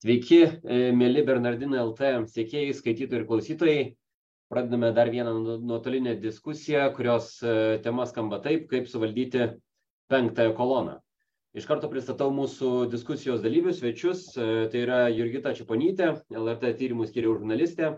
[0.00, 3.80] Sveiki, e, mėly Bernardino LT sėkėjai, skaitytojai ir klausytojai.
[4.48, 7.52] Pradedame dar vieną nu, nuotolinę diskusiją, kurios e,
[7.84, 9.50] tema skamba taip, kaip suvaldyti
[10.08, 10.94] penktąją koloną.
[11.52, 14.24] Iš karto pristatau mūsų diskusijos dalyvius, svečius.
[14.40, 17.92] E, tai yra Jurgita Čiaponytė, LRT tyrimų skiriaus žurnalistė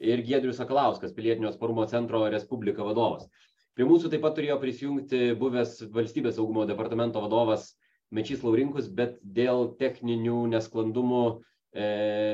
[0.00, 3.28] ir Giedrius Sakalauskas, Pilietinio sparumo centro Respublika vadovas.
[3.76, 7.74] Prie mūsų taip pat turėjo prisijungti buvęs valstybės saugumo departamento vadovas
[8.12, 11.86] Mečys Laurinkus, bet dėl techninių nesklandumų e,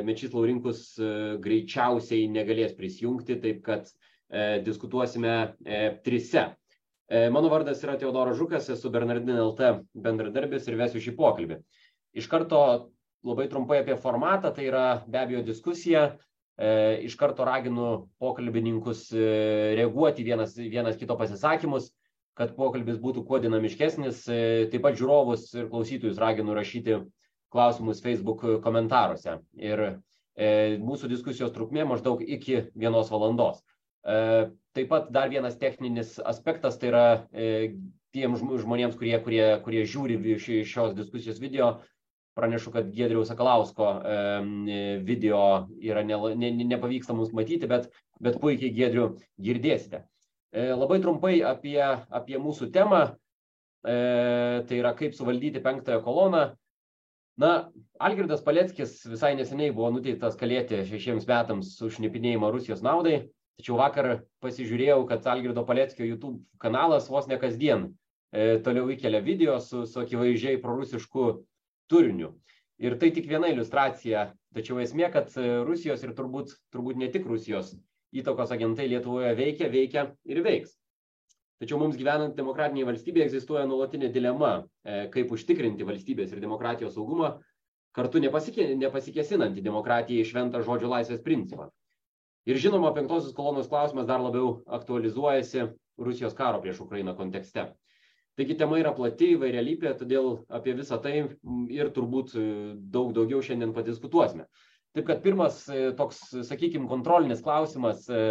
[0.07, 1.11] Mečys Laurinkus e,
[1.45, 6.49] greičiausiai negalės prisijungti, taip kad e, diskutuosime e, trise.
[7.09, 11.61] E, mano vardas yra Teodoras Žukas, esu Bernardin LT bendradarbis ir vesiu šį pokalbį.
[12.19, 12.59] Iš karto
[13.25, 16.09] labai trumpai apie formatą, tai yra be abejo diskusija.
[16.59, 16.71] E,
[17.07, 19.31] iš karto raginu pokalbininkus e,
[19.79, 21.93] reaguoti vienas, vienas kito pasisakymus
[22.39, 24.23] kad pokalbis būtų kuo dinamiškesnis.
[24.31, 24.41] E,
[24.73, 27.01] taip pat žiūrovus ir klausytojus raginu rašyti
[27.53, 29.41] klausimus Facebook komentaruose.
[29.59, 30.49] Ir e,
[30.79, 33.61] mūsų diskusijos trukmė maždaug iki vienos valandos.
[34.07, 34.49] E,
[34.79, 37.07] taip pat dar vienas techninis aspektas, tai yra
[38.15, 41.81] tiems žmonėms, kurie, kurie, kurie žiūri šios diskusijos video,
[42.39, 43.89] pranešu, kad Gedriaus Sakalausko
[45.05, 45.41] video
[45.83, 47.91] yra ne, ne, nepavyksta mums matyti, bet,
[48.23, 49.09] bet puikiai Gedrių
[49.43, 50.05] girdėsite.
[50.51, 53.03] E, labai trumpai apie, apie mūsų temą,
[53.85, 53.97] e,
[54.69, 56.45] tai yra kaip suvaldyti penktąją koloną.
[57.39, 57.51] Na,
[58.03, 63.29] Algirdas Paleckis visai neseniai buvo nuteiktas kalėti šešiems metams už šnipinėjimą Rusijos naudai,
[63.61, 64.09] tačiau vakar
[64.43, 67.85] pasižiūrėjau, kad Algirdo Paleckio YouTube kanalas vos ne kasdien
[68.33, 71.29] e, toliau įkelia video su, su akivaizdžiai prorusišku
[71.93, 72.33] turiniu.
[72.81, 75.31] Ir tai tik viena iliustracija, tačiau esmė, kad
[75.67, 77.75] Rusijos ir turbūt, turbūt ne tik Rusijos
[78.17, 80.75] įtakos agentai Lietuvoje veikia, veikia ir veiks.
[81.59, 84.53] Tačiau mums gyvenant demokratinėje valstybėje egzistuoja nuolatinė dilema,
[84.87, 87.33] e, kaip užtikrinti valstybės ir demokratijos saugumą,
[87.99, 91.67] kartu nepasikė, nepasikėsinant į demokratiją į šventą žodžio laisvės principą.
[92.49, 95.67] Ir žinoma, penktosios kolonos klausimas dar labiau aktualizuojasi
[95.99, 97.67] Rusijos karo prieš Ukrainą kontekste.
[98.39, 101.17] Taigi tema yra plati, įvairialypė, todėl apie visą tai
[101.75, 102.45] ir turbūt e,
[102.95, 104.47] daug daugiau šiandien padiskutuosime.
[104.97, 108.23] Taip kad pirmas e, toks, sakykime, kontrolinis klausimas, e,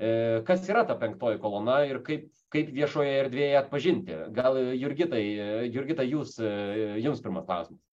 [0.00, 0.12] e,
[0.48, 4.16] kas yra ta penktoji kolona ir kaip, kaip viešoje erdvėje atpažinti.
[4.36, 5.22] Gal Jurgitai,
[5.68, 6.38] Jurgita, jūs,
[7.04, 7.84] jums pirmas klausimas.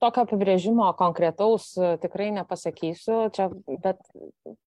[0.00, 3.50] Tokio apibrėžimo konkretaus tikrai nepasakysiu, čia,
[3.84, 4.00] bet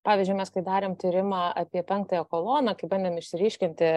[0.05, 3.89] pavyzdžiui, mes kai darėm tyrimą apie penktąją koloną, kai bandėm išryškinti,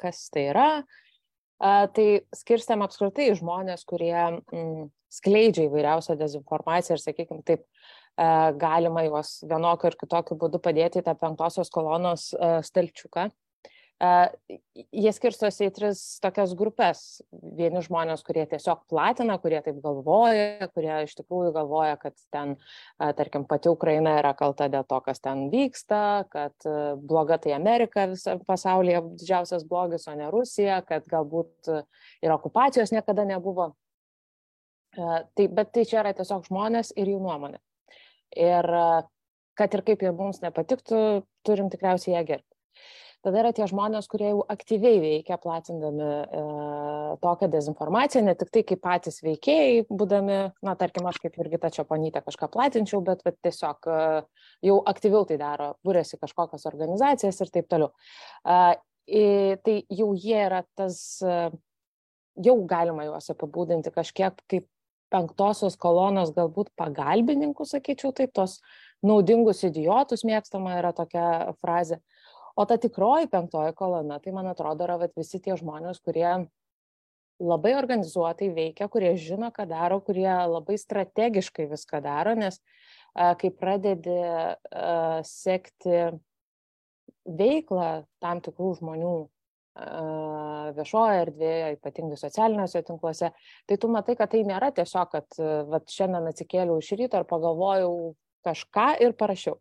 [0.00, 0.68] kas tai yra,
[1.64, 7.64] tai skirstėm apskritai žmonės, kurie mm, skleidžia įvairiausią dezinformaciją ir, sakykime, taip,
[8.60, 12.28] galima juos vienokiu ir kitokiu būdu padėti į tą penktosios kolonos
[12.68, 13.28] stalčiuką.
[14.02, 17.22] Jie skirstosi į tris tokias grupės.
[17.30, 22.56] Vieni žmonės, kurie tiesiog platina, kurie taip galvoja, kurie iš tikrųjų galvoja, kad ten,
[22.98, 26.68] tarkim, pati Ukraina yra kalta dėl to, kas ten vyksta, kad
[27.00, 31.70] bloga tai Amerika visą pasaulyje didžiausias blogis, o ne Rusija, kad galbūt
[32.24, 33.72] ir okupacijos niekada nebuvo.
[34.94, 37.62] Tai, bet tai čia yra tiesiog žmonės ir jų nuomonė.
[38.34, 38.68] Ir
[39.58, 40.98] kad ir kaip jie mums nepatiktų,
[41.46, 42.50] turim tikriausiai ją gerbti.
[43.24, 46.40] Tada yra tie žmonės, kurie jau aktyviai veikia, platindami e,
[47.22, 50.36] tokią dezinformaciją, ne tik tai kaip patys veikėjai, būdami,
[50.66, 54.02] na, tarkim, aš kaip irgi ta čia panytė kažką platinčiau, bet va, tiesiog e,
[54.68, 57.94] jau aktyviau tai daro, būrėsi kažkokios organizacijas ir taip toliau.
[58.44, 61.00] E, tai jau jie yra tas,
[62.44, 64.68] jau galima juos apibūdinti kažkiek kaip
[65.12, 68.58] penktosios kolonos galbūt pagalbininkų, sakyčiau, taip, tos
[69.04, 72.00] naudingus idiotus mėgstama yra tokia frazė.
[72.54, 76.28] O ta tikroji penktoji kolona, tai man atrodo, yra vat, visi tie žmonės, kurie
[77.42, 82.60] labai organizuotai veikia, kurie žino, ką daro, kurie labai strategiškai viską daro, nes
[83.14, 84.20] kai pradedi
[85.26, 86.04] sekti
[87.24, 87.90] veiklą
[88.22, 89.14] tam tikrų žmonių
[90.78, 93.32] viešoje erdvėje, ypatingai socialiniuose tinkluose,
[93.66, 95.38] tai tu matai, kad tai nėra tiesiog, kad
[95.70, 98.14] vat, šiandien atsikėliau iš ryto ir pagalvojau
[98.46, 99.58] kažką ir parašiau.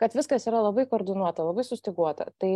[0.00, 2.30] Kad viskas yra labai koordinuota, labai sustiguota.
[2.42, 2.52] Tai,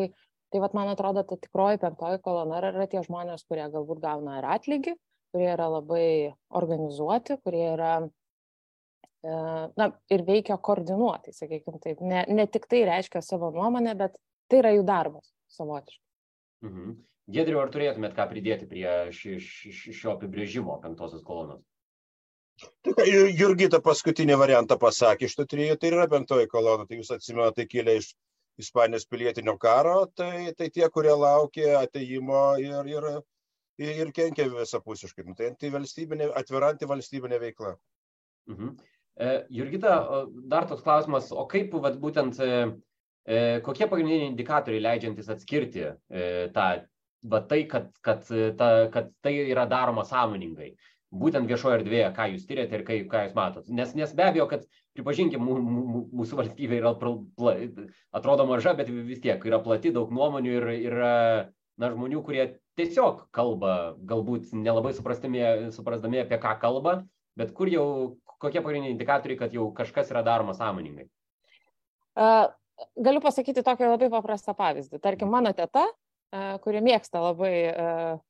[0.53, 4.49] tai vat, man atrodo, ta tikroji penktoji kolona yra tie žmonės, kurie galbūt gauna ir
[4.57, 4.97] atlygį,
[5.35, 6.07] kurie yra labai
[6.57, 7.97] organizuoti, kurie yra
[9.77, 12.01] na, ir veikia koordinuotai, sakykime taip.
[12.05, 14.17] Ne, ne tik tai reiškia savo nuomonę, bet
[14.51, 16.03] tai yra jų darbas savotiškai.
[16.67, 16.97] Mhm.
[17.37, 21.65] Gedriu, ar turėtumėt ką pridėti prie ši, ši, šio apibrėžimo penktosios kolonos?
[22.87, 23.07] Tai
[23.37, 27.71] Jurgita paskutinį variantą pasakė, iš tų trijų tai yra penktoji kolona, tai jūs atsimenate, tai
[27.73, 28.15] kilę iš
[28.57, 33.09] Ispanijos pilietinio karo, tai, tai tie, kurie laukė ateimo ir, ir
[33.79, 35.25] ir kenkia visapusiškai.
[35.27, 37.77] Nu, tai antivalstybinė, atvira antivalstybinė veikla.
[38.51, 38.75] Mhm.
[39.17, 39.95] E, Jurgita,
[40.51, 42.59] dar toks klausimas, o kaip vat, būtent, e,
[43.25, 46.67] e, kokie pagrindiniai indikatoriai leidžiantis atskirti e, tą,
[47.33, 48.29] va, tai, kad, kad,
[48.59, 50.75] ta, kad tai yra daroma sąmoningai?
[51.15, 53.69] Būtent viešoje erdvėje, ką jūs tyrėte ir kai, ką jūs matot.
[53.69, 54.67] Nes, nes be abejo, kad,
[54.97, 57.55] pripažinkim, mūsų valstybė yra, pla,
[58.17, 61.15] atrodo maža, bet vis tiek yra plati, daug nuomonių ir yra
[61.79, 62.47] na, žmonių, kurie
[62.79, 66.99] tiesiog kalba, galbūt nelabai suprasdami, apie ką kalba,
[67.39, 67.87] bet kur jau,
[68.41, 71.07] kokie pagrindiniai indikatoriai, kad jau kažkas yra daroma sąmoningai.
[72.17, 72.49] Uh,
[72.97, 75.01] galiu pasakyti tokį labai paprastą pavyzdį.
[75.05, 75.85] Tarkim, mano teta
[76.35, 77.53] kuri mėgsta labai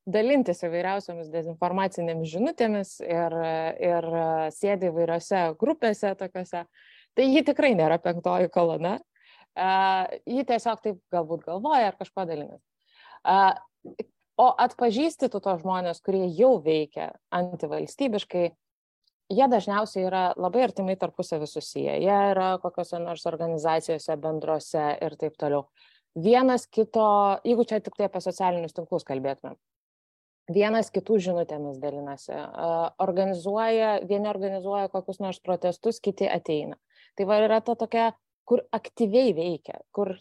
[0.07, 3.37] dalintis įvairiausiomis dezinformacinėmis žinutėmis ir,
[3.81, 4.09] ir
[4.55, 6.67] sėdi įvairiose grupėse tokiuose.
[7.17, 8.99] Tai ji tikrai nėra penktoji kolona.
[9.57, 12.63] Ji tiesiog taip galbūt galvoja ar kažko dalinasi.
[14.37, 18.51] O atpažįsti tu tos žmonės, kurie jau veikia antivalstybiškai,
[19.33, 21.97] jie dažniausiai yra labai artimai tarpusavį susiję.
[22.05, 25.65] Jie yra kokiuose nors organizacijose bendrose ir taip toliau
[26.17, 27.07] vienas kito,
[27.45, 29.55] jeigu čia tik tai apie socialinius tinklus kalbėtume,
[30.53, 32.37] vienas kitų žinutėmis dalinasi,
[33.03, 36.79] organizuoja, vieni organizuoja kokius nors protestus, kiti ateina.
[37.19, 38.13] Tai va yra ta tokia,
[38.47, 40.15] kur aktyviai veikia, kur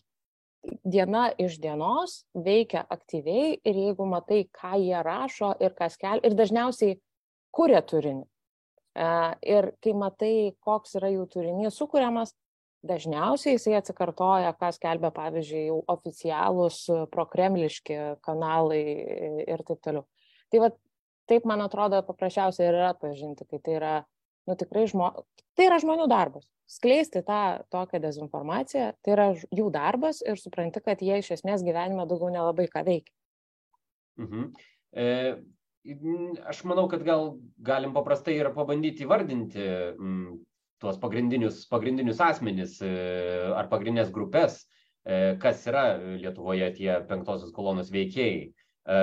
[0.84, 6.34] diena iš dienos veikia aktyviai ir jeigu matai, ką jie rašo ir kas kel, ir
[6.38, 6.98] dažniausiai
[7.54, 8.26] kuria turinį.
[9.46, 12.34] Ir kai matai, koks yra jų turinys sukūriamas,
[12.88, 16.82] dažniausiai jisai atsikartoja, ką skelbia, pavyzdžiui, jau oficialūs
[17.14, 18.82] prokremliški kanalai
[19.46, 20.06] ir taip toliau.
[20.54, 20.70] Tai va,
[21.30, 23.96] taip, man atrodo, paprasčiausiai yra atpažinti, kai tai yra,
[24.50, 25.12] nu, tikrai žmo...
[25.58, 26.48] tai yra žmonių darbas.
[26.70, 27.42] Skleisti tą
[27.74, 32.66] tokią dezinformaciją, tai yra jų darbas ir supranti, kad jie iš esmės gyvenime daugiau nelabai
[32.72, 33.14] ką veikia.
[34.22, 34.48] Mhm.
[34.96, 35.06] E,
[36.50, 39.68] aš manau, kad gal galim paprastai ir pabandyti įvardinti,
[40.80, 42.92] tuos pagrindinius, pagrindinius asmenis e,
[43.56, 44.62] ar pagrindinės grupės,
[45.06, 45.86] e, kas yra
[46.20, 48.46] Lietuvoje tie penktosios kolonos veikėjai.
[48.46, 48.98] E,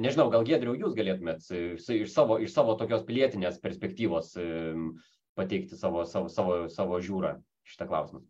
[0.00, 1.48] nežinau, gal Gedriau, jūs galėtumėt
[1.78, 4.34] iš savo, iš savo tokios pilietinės perspektyvos
[5.38, 7.36] pateikti savo, savo, savo, savo žiūrą
[7.68, 8.24] šitą klausimą.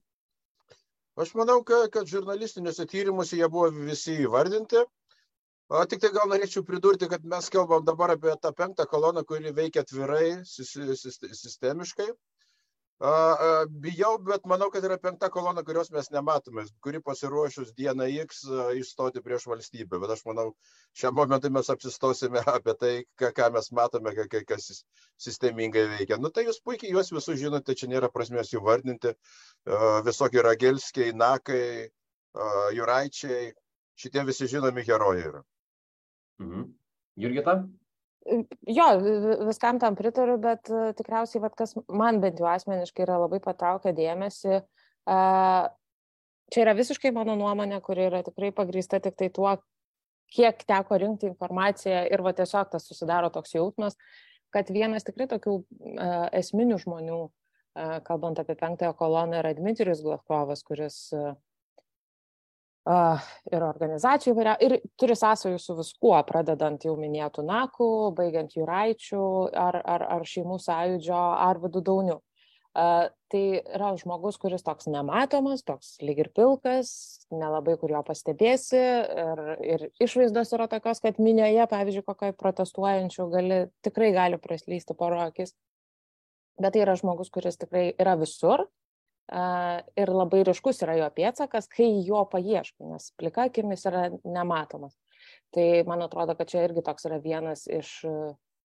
[1.23, 4.81] Aš manau, kad, kad žurnalistiniuose tyrimuose jie buvo visi įvardinti.
[5.73, 9.53] O tik tai gal norėčiau pridurti, kad mes kalbam dabar apie tą penktą koloną, kuri
[9.57, 12.09] veikia atvirai, sistemiškai.
[13.01, 18.45] Bijau, bet manau, kad yra penkta kolona, kurios mes nematome, kuri pasiruošus dieną X
[18.79, 19.99] išstoti prieš valstybę.
[19.99, 20.53] Bet aš manau,
[20.95, 24.15] šiam momentui mes apsistosime apie tai, ką, ką mes matome,
[24.47, 24.85] kas
[25.19, 26.21] sistemingai veikia.
[26.23, 29.17] Nu tai jūs puikiai juos visus žinote, čia nėra prasmės jų vardinti.
[30.07, 31.91] Visokie ragelskiai, nakai,
[32.79, 33.51] juraičiai,
[33.99, 35.43] šitie visi žinomi herojai yra.
[36.39, 36.71] Mhm.
[37.23, 37.63] Jurgita?
[38.23, 38.87] Jo,
[39.49, 43.91] viskam tam pritariu, bet e, tikriausiai, vat, kas man bent jau asmeniškai yra labai patraukę
[43.97, 44.61] dėmesį,
[46.53, 49.57] čia yra visiškai mano nuomonė, kuri yra tikrai pagrįsta tik tai tuo,
[50.33, 53.99] kiek teko rinkti informaciją ir va tiesiog tas susidaro toks jausmas,
[54.55, 57.21] kad vienas tikrai tokių uh, esminių žmonių,
[58.05, 60.97] kalbant apie penktąją koloną, yra Dmitrijus Glavkovas, kuris
[62.89, 67.89] ir organizacijų įvairia, ir turi sąsajų su viskuo, pradedant jau minėtų nakų,
[68.19, 69.25] baigiant juraičių
[69.55, 72.19] ar, ar, ar šeimų sąjūdžio ar vidų daunių.
[72.73, 78.81] Uh, tai yra žmogus, kuris toks nematomas, toks lyg ir pilkas, nelabai kur jo pastebėsi
[78.81, 85.21] ir, ir išvaizdos yra tokios, kad minioje, pavyzdžiui, kokiai protestuojančių gali, tikrai gali praslysti poro
[85.27, 85.53] akis.
[86.61, 88.65] Bet tai yra žmogus, kuris tikrai yra visur,
[89.31, 94.97] ir labai ryškus yra jo pėtsakas, kai jo paieškai, nes plika akimis yra nematomas.
[95.55, 98.01] Tai man atrodo, kad čia irgi toks yra vienas iš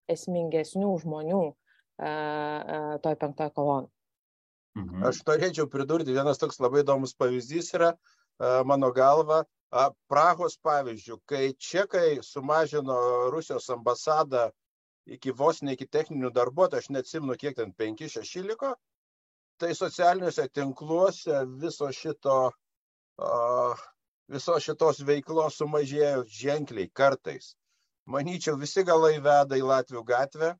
[0.09, 1.43] esmingesnių žmonių
[3.03, 3.91] toj penktoje kolonai.
[4.77, 5.05] Mhm.
[5.09, 7.93] Aš norėčiau pridurti, vienas toks labai įdomus pavyzdys yra
[8.65, 9.43] mano galva,
[10.07, 12.95] Prahos pavyzdžių, kai čekai sumažino
[13.33, 14.45] Rusijos ambasadą
[15.07, 18.75] iki vos ne iki techninių darbuotojų, aš neatsimnu, kiek ten 5-6 liko,
[19.57, 22.37] tai socialiniuose tinkluose viso šito,
[24.33, 27.55] viso šitos veiklos sumažėjo ženkliai kartais.
[28.07, 30.53] Manyčiau, visi galai veda į Latvijų gatvę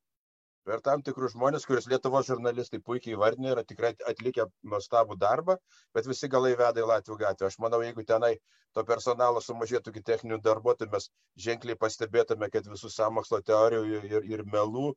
[0.68, 5.56] per tam tikrus žmonės, kuriuos Lietuvos žurnalistai puikiai įvardinė, yra tikrai atlikę nuostabų darbą,
[5.96, 7.48] bet visi galai veda į Latvijų gatvę.
[7.48, 8.34] Aš manau, jeigu tenai
[8.76, 11.08] to personalo sumažėtų iki techninių darbuotojų, mes
[11.46, 14.92] ženkliai pastebėtume, kad visų samokslo teorijų ir, ir melų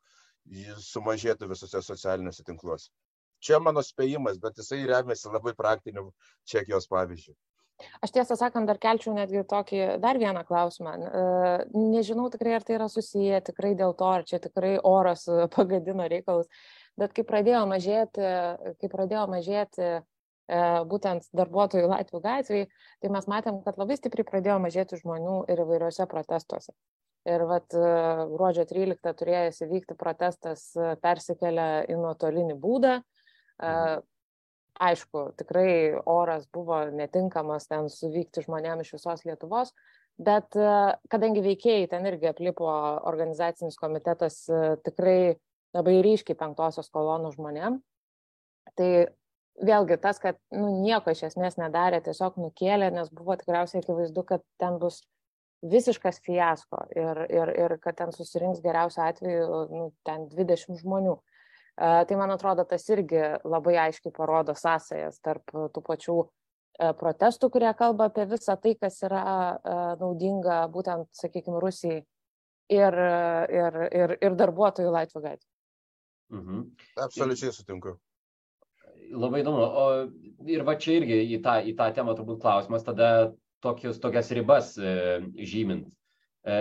[0.88, 2.90] sumažėtų visose socialiniuose tinkluose
[3.40, 6.10] čia mano spėjimas bet jisai remiasi labai praktiniu
[6.48, 7.36] čekijos pavyzdžiu
[8.04, 10.94] Aš tiesą sakant, dar kelčiau netgi tokį dar vieną klausimą.
[11.74, 16.48] Nežinau tikrai, ar tai yra susiję tikrai dėl to, ar čia tikrai oras pagadino reikalus,
[17.00, 18.30] bet kai pradėjo mažėti,
[18.80, 20.00] kai pradėjo mažėti e,
[20.90, 22.70] būtent darbuotojų Latvijų gatvėje,
[23.00, 26.74] tai mes matėm, kad labai stipriai pradėjo mažėti žmonių ir įvairiuose protestuose.
[27.28, 27.86] Ir vat e,
[28.34, 33.00] gruodžio 13 turėjęs įvykti protestas e, persikėlė į nuotolinį būdą.
[33.00, 33.19] Mhm
[34.80, 39.74] aišku, tikrai oras buvo netinkamas ten suvykti žmonėms iš visos Lietuvos,
[40.20, 40.56] bet
[41.12, 42.68] kadangi veikėjai ten irgi aplipo
[43.10, 44.42] organizacinis komitetas
[44.84, 45.36] tikrai
[45.76, 47.78] labai ryškiai penktosios kolonų žmonėm,
[48.78, 48.90] tai
[49.60, 54.44] vėlgi tas, kad nu, nieko iš esmės nedarė, tiesiog nukėlė, nes buvo tikriausiai akivaizdu, kad
[54.60, 55.02] ten bus
[55.60, 61.18] visiškas fiasko ir, ir, ir kad ten susirinks geriausiu atveju nu, ten 20 žmonių.
[61.80, 67.70] Tai man atrodo, tas irgi labai aiškiai parodo sąsajas tarp tų pačių e, protestų, kurie
[67.78, 72.02] kalba apie visą tai, kas yra e, naudinga būtent, sakykime, Rusijai
[72.74, 72.98] ir,
[73.60, 75.48] ir, ir, ir darbuotojų Latvijų gatvė.
[76.36, 76.66] Mhm.
[77.06, 77.96] Absoliučiai sutinku.
[79.10, 79.64] Labai įdomu.
[79.64, 79.86] O
[80.52, 83.32] ir va čia irgi į tą, į tą temą turbūt klausimas, tada
[83.64, 84.92] tokius, tokias ribas e,
[85.48, 85.88] žymint.
[86.44, 86.60] E,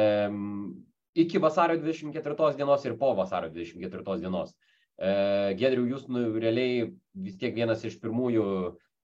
[1.19, 4.55] iki vasario 24 dienos ir po vasario 24 dienos.
[4.55, 4.68] E,
[4.99, 8.45] Gedriu, jūs nu, realiai vis tiek vienas iš pirmųjų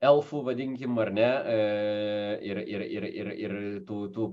[0.04, 1.58] elfų, vadinkim, ar ne, e,
[2.44, 3.56] ir, ir, ir, ir, ir
[3.88, 4.26] tų, tų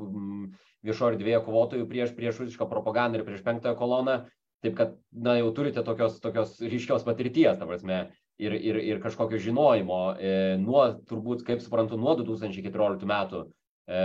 [0.83, 4.17] viešo erdvėje kovotojų prieš prieš rusišką propagandą ir prieš penktąją koloną.
[4.63, 8.05] Taip kad, na, jau turite tokios, tokios ryškios patirties, ta prasme,
[8.39, 13.43] ir, ir, ir kažkokio žinojimo, e, nuo, turbūt, kaip suprantu, nuo 2014 metų.
[13.91, 14.03] E,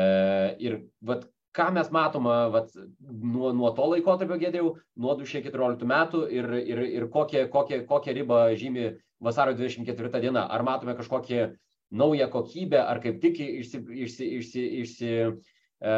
[0.66, 2.72] ir, vat, ką mes matome vat,
[3.02, 4.72] nuo, nuo to laikotarpio, gėdėjau,
[5.02, 8.92] nuo 2014 metų ir, ir, ir kokią, kokią, kokią ribą žymi
[9.24, 10.46] vasario 24 diena.
[10.54, 11.48] Ar matome kažkokią
[11.92, 15.14] naują kokybę, ar kaip tik išsi, išsi, išsi, išsi,
[15.82, 15.96] e,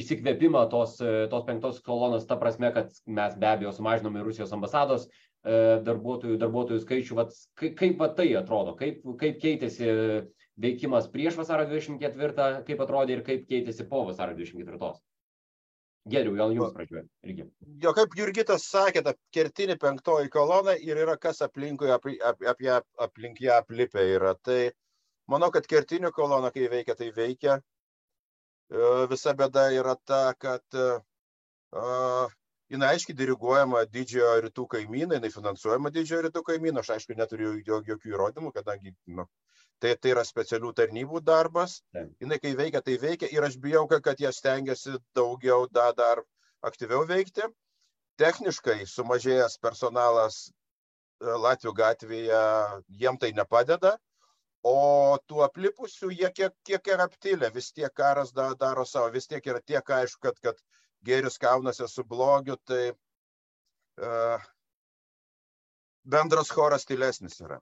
[0.00, 0.98] išsikvėpimą tos,
[1.32, 6.84] tos penktos kolonos, ta prasme, kad mes be abejo sumažinome Rusijos ambasados e, darbuotojų, darbuotojų
[6.84, 7.18] skaičių.
[7.22, 9.90] Vat, kaip, kaip vat tai atrodo, kaip, kaip keitėsi
[10.60, 14.92] veikimas prieš vasario 24, kaip atrodė ir kaip keitėsi po vasario 24.
[16.10, 17.44] Geriau, gal jums pradžioje irgi.
[17.82, 22.70] Jo, kaip Jurgitas sakė, ta kertinė penktoji kolona ir yra kas aplinkui, apie, apie,
[23.06, 24.32] aplink ją aplipę yra.
[24.48, 24.70] Tai
[25.28, 27.58] manau, kad kertinė kolona, kai veikia, tai veikia.
[28.72, 32.32] E, visa bėda yra ta, kad uh,
[32.72, 38.14] jinai aiškiai diriguojama didžiojo rytų kaimynai, jinai finansuojama didžiojo rytų kaimynų, aš aišku neturiu jokių
[38.14, 39.28] įrodymų, kadangi nu,
[39.80, 41.80] tai, tai yra specialių tarnybų darbas,
[42.20, 46.22] jinai kai veikia, tai veikia ir aš bijau, kad, jie stengiasi daugiau da, dar
[46.66, 47.46] aktyviau veikti.
[48.20, 50.52] Techniškai sumažėjęs personalas e,
[51.24, 52.42] Latvijų gatvėje
[53.00, 53.94] jiem tai nepadeda,
[54.66, 59.30] o tų aplipusių jie kiek, kiek yra aptilę, vis tiek karas da, daro savo, vis
[59.30, 60.60] tiek yra tiek aišku, kad, kad
[61.06, 64.50] gėris kaunasi su blogiu, tai uh,
[66.04, 67.56] bendras choras tylesnis yra.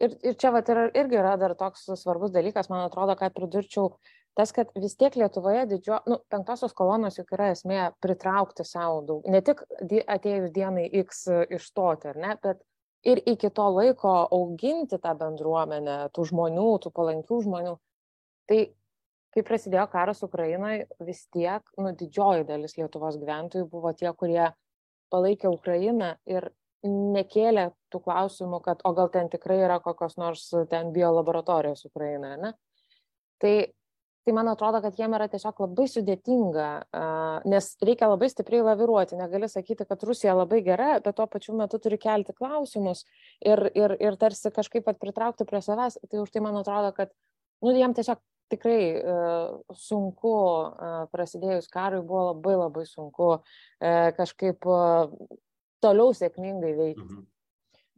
[0.00, 3.90] Ir, ir čia vat, yra, irgi yra dar toks svarbus dalykas, man atrodo, ką pridurčiau,
[4.38, 9.26] tas, kad vis tiek Lietuvoje didžio, nu, penktosios kolonos juk yra esmė pritraukti savo daug,
[9.28, 11.26] ne tik atėjus dienai X
[11.58, 12.62] išstoti, ar ne, bet
[13.06, 17.74] ir iki to laiko auginti tą bendruomenę, tų žmonių, tų palankių žmonių.
[18.50, 18.60] Tai
[19.34, 24.50] kai prasidėjo karas Ukrainoje, vis tiek, nu, didžioji dalis Lietuvos gyventojų buvo tie, kurie
[25.10, 26.50] palaikė Ukrainą ir
[26.86, 32.52] nekėlė tų klausimų, kad o gal ten tikrai yra kokios nors ten biolaboratorijos Ukrainoje, ne?
[33.40, 33.52] Tai,
[34.26, 36.68] tai man atrodo, kad jiem yra tiesiog labai sudėtinga,
[37.48, 41.80] nes reikia labai stipriai laviruoti, negali sakyti, kad Rusija labai gera, bet tuo pačiu metu
[41.80, 43.06] turi kelti klausimus
[43.40, 47.14] ir, ir, ir tarsi kažkaip pat pritraukti prie savęs, tai už tai man atrodo, kad
[47.64, 48.20] nu, jiem tiesiog
[48.50, 53.42] tikrai uh, sunku uh, prasidėjus karui, buvo labai labai sunku uh,
[54.16, 55.12] kažkaip uh,
[55.84, 57.04] toliau sėkmingai veikti.
[57.06, 57.26] Mhm.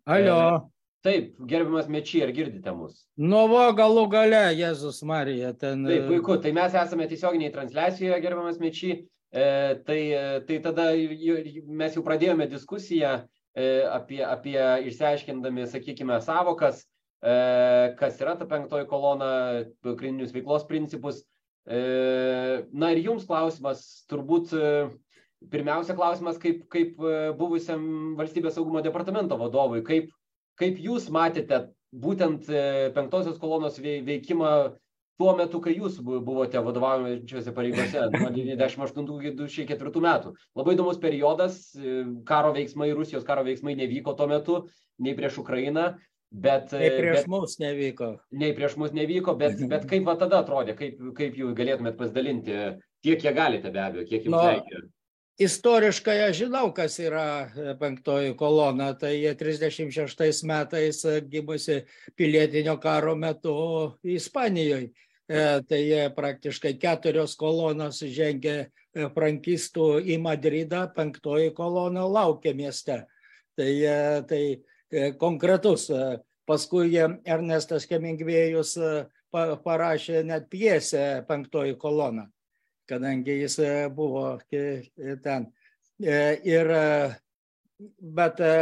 [0.04, 0.36] Alio.
[0.36, 0.60] E,
[1.06, 3.02] taip, gerbiamas Mečiai, ar girdite mus?
[3.18, 5.86] Nu, va, galų gale, Jėzus Marija, ten.
[5.88, 9.02] Taip, puiku, tai mes esame tiesioginiai transliacijoje, gerbiamas Mečiai.
[9.32, 9.44] E,
[9.86, 10.00] tai,
[10.48, 13.22] tai tada mes jau pradėjome diskusiją
[13.56, 14.58] e, apie, apie
[14.90, 16.82] išsiaiškindami, sakykime, savokas,
[17.22, 17.36] e,
[17.98, 19.30] kas yra ta penktoji kolona,
[19.86, 21.22] pagrindinius veiklos principus.
[21.62, 21.80] E,
[22.74, 24.68] na ir jums klausimas turbūt e,
[25.50, 30.10] pirmiausia klausimas kaip kaip e, buvusiam valstybės saugumo departamento vadovui kaip
[30.60, 34.52] kaip jūs matėte būtent e, penktosios kolonos veikimą
[35.20, 40.32] tuo metu, kai jūs buvote vadovaujančiose pareigose nuo 98 iki 2004 metų.
[40.58, 44.62] Labai įdomus periodas, e, karo veiksmai, Rusijos karo veiksmai nevyko tuo metu,
[45.02, 45.92] nei prieš Ukrainą.
[46.32, 48.06] Bet, Tai prieš bet mus nevyko.
[48.40, 52.56] nei prieš mus nevyko, bet, bet kaip va tada atrodė, kaip, kaip jūs galėtumėt pasidalinti,
[53.04, 54.80] tiek kiek galite be abejo, kiek jums Nu, reikia.
[55.42, 58.92] Istoriškai aš žinau, kas yra e, penktoji kolona.
[58.98, 61.80] Tai jie 36 metais e, gimusi
[62.18, 63.54] pilietinio karo metu
[64.04, 64.92] Ispanijoje.
[65.32, 72.98] Tai jie praktiškai keturios kolonos žengė e, frankistų į Madridą, penktoji kolona laukia mieste.
[73.56, 73.96] Tai, e,
[74.28, 75.88] tai e, konkretus.
[75.90, 78.92] e, Paskui jie Ernestas Hemingvėjus e,
[79.32, 82.26] pa- parašė net pjesę penktoji kolona
[82.88, 84.90] kadangi jis e, buvo ki-
[85.22, 85.46] ten.
[86.02, 87.14] E, Ir, e,
[88.00, 88.54] bet e,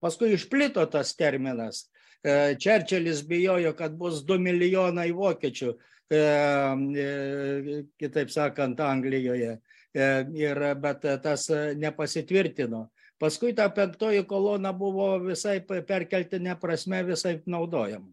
[0.00, 1.86] paskui išplito tas terminas.
[2.24, 5.72] E, Čerčilis bijojo, kad bus 2 milijonai vokiečių,
[6.10, 9.58] e, e, kitaip sakant, Anglijoje.
[9.94, 12.88] E, Ir, bet e, tas e, nepasitvirtino.
[13.18, 18.10] Paskui ta penktoji kolona buvo visai pe- perkeltinė prasme visai naudojama.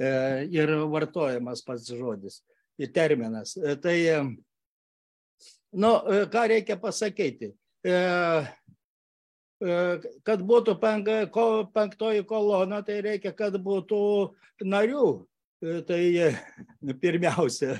[0.00, 0.08] E,
[0.50, 2.40] Ir vartojamas pats žodis,
[2.92, 3.56] terminas.
[3.56, 4.16] E, Tai e,
[5.74, 7.50] Nu, e, ką reikia pasakyti?
[7.84, 7.94] E, e,
[10.22, 10.76] Kad būtų
[11.74, 13.98] penktoji kolona, tai reikia, kad būtų
[14.62, 15.26] narių.
[15.88, 16.00] Tai
[17.00, 17.78] pirmiausia,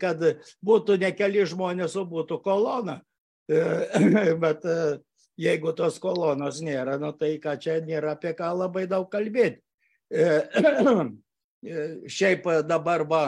[0.00, 0.22] kad
[0.64, 3.02] būtų ne keli žmonės, o būtų kolona.
[4.44, 4.64] Bet
[5.36, 9.60] jeigu tos kolonos nėra, nu, tai ką čia nėra apie ką labai daug kalbėti.
[12.16, 13.24] Šiaip dabar va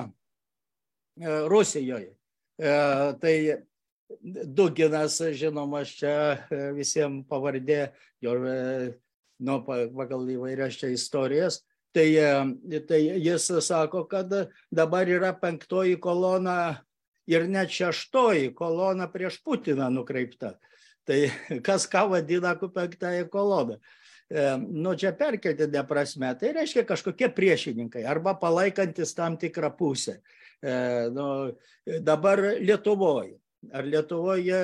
[1.53, 2.17] Rusijoje.
[2.57, 3.37] Tai
[4.47, 6.15] Duginas, žinomas čia
[6.51, 7.89] e, visiems pavardė,
[8.23, 8.93] jo e,
[9.43, 11.61] nu, pa- pagal įvairias čia istorijas.
[11.97, 14.31] Tai, e, tai jis sako, kad
[14.71, 16.83] dabar yra penktoji kolona
[17.27, 20.55] ir net šeštoji kolona prieš Putiną nukreipta.
[21.07, 21.19] Tai
[21.67, 23.79] kas ką vadina penktąją koloną.
[24.59, 30.17] Nu, čia perkeltinė prasme, tai reiškia kažkokie priešininkai arba palaikantis tam tikrą pusę.
[30.63, 31.55] E, Nu,
[32.03, 33.37] dabar Lietuvoje.
[33.73, 34.61] Ar Lietuvoje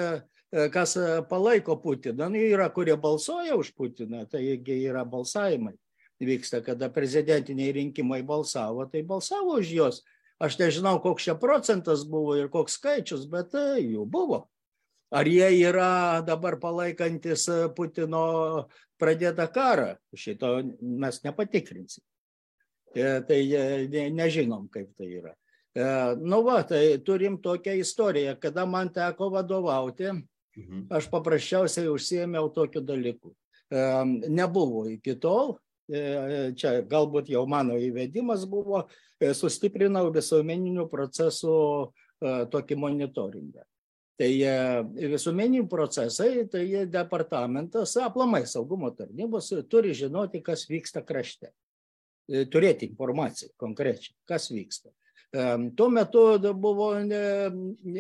[0.53, 2.29] e, kas e, palaiko Putiną?
[2.31, 5.75] Nu, yra, kurie balsuoja už Putiną, taigi yra balsavimai.
[6.23, 9.97] Vyksta, kada prezidentiniai rinkimai balsavo, tai balsavo už juos.
[10.43, 14.45] Aš nežinau, koks čia procentas buvo ir koks skaičius, bet e, jų buvo.
[15.13, 17.45] Ar jie yra dabar palaikantis
[17.77, 18.69] Putino
[19.03, 19.91] pradėtą karą?
[20.17, 22.05] Šito mes nepatikrinsim.
[22.95, 23.41] Tai
[23.93, 25.35] ne- nežinom, kaip tai yra.
[25.75, 30.11] E, Nu va, tai turim tokią istoriją, kada man teko vadovauti,
[30.57, 30.87] Mhm.
[30.91, 33.33] aš paprasčiausiai užsiėmiau tokiu dalyku.
[33.71, 35.57] E, Nebuvo iki tol,
[35.89, 38.89] e, čia galbūt jau mano įvedimas buvo,
[39.23, 43.63] sustiprinau visuomeninių procesų tokį monitoringą.
[44.19, 44.31] Tai
[44.95, 51.51] visuomeninių procesai, tai departamentas, aplamai saugumo tarnybos turi žinoti, kas vyksta krašte.
[52.29, 54.91] Turėti informaciją konkrečiai, kas vyksta.
[55.77, 56.91] Tuo metu buvo,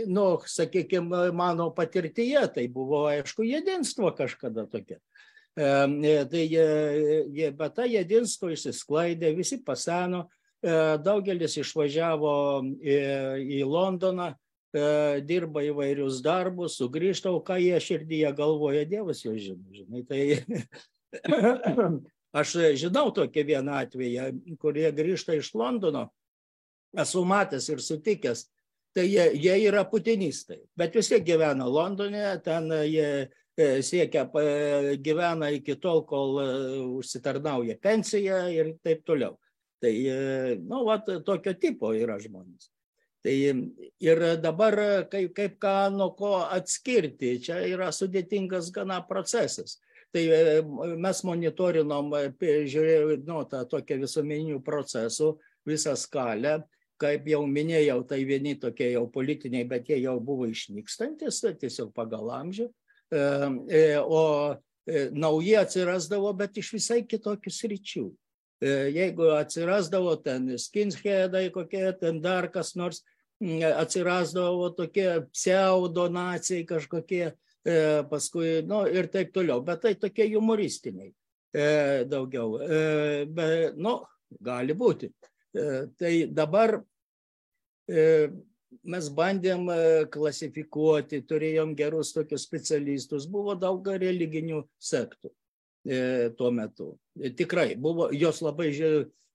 [0.06, 4.98] nu, sakykime, mano patirtyje, tai buvo, aišku, jedinstvo kažkada tokia.
[5.56, 10.28] E, Tai jie- jie- bet ta jedinstvo išsisklaidė, visi paseno,
[10.62, 12.96] e, daugelis išvažiavo į,
[13.60, 14.34] į Londoną,
[14.74, 19.64] e, dirba įvairius darbus, sugrįžta, o ką jie širdyje galvoja, Dievas jau žino.
[19.72, 20.44] Žinai, tai
[22.40, 26.10] aš žinau tokį vieną atvejį, kurie grįžta iš Londono,
[26.98, 28.46] esu matęs ir sutikęs,
[28.92, 33.07] tai jie, jie yra putinistai, bet vis tiek gyvena Londone, ten jie
[33.57, 36.50] e, siekia, pa- gyvena iki tol, kol e,
[37.00, 39.38] užsitarnauja pensiją ir taip toliau.
[39.83, 42.68] Tai, e, nu, vat, tokio tipo yra žmonės.
[43.22, 43.33] Tai
[44.02, 44.76] ir dabar
[45.11, 49.78] kaip, kaip ką nuo ko atskirti, čia yra sudėtingas gana procesas.
[50.12, 50.61] Tai e,
[51.00, 55.31] mes monitorinom, e, žiūrėjau, nu, tą tokią visuomeninių procesų,
[55.68, 56.59] visą skalę,
[57.02, 61.92] kaip jau minėjau, tai vieni tokie jau politiniai, bet jie jau buvo išnykstantis, tai tiesiog
[61.96, 62.68] pagal amžių.
[63.12, 64.22] E, O
[64.86, 68.04] e, nauji atsirasdavo, bet iš visai kitokių sričių.
[68.62, 73.02] E, Jeigu atsirasdavo ten skinheadai kokie, ten dar kas nors,
[73.42, 77.32] atsirasdavo tokie pseudonacijai kažkokie,
[78.10, 81.12] paskui, nu ir taip toliau, bet tai tokie humoristiniai
[82.10, 82.56] daugiau.
[82.62, 82.78] E,
[83.26, 83.98] be, nu,
[84.40, 85.10] gali būti.
[85.52, 86.78] Tai dabar
[88.82, 89.78] mes bandėm e,
[90.12, 96.92] klasifikuoti, turėjom gerus tokius specialistus, buvo daug religinių sektų e, tuo metu.
[97.20, 98.72] E, Tikrai, buvo, jos labai,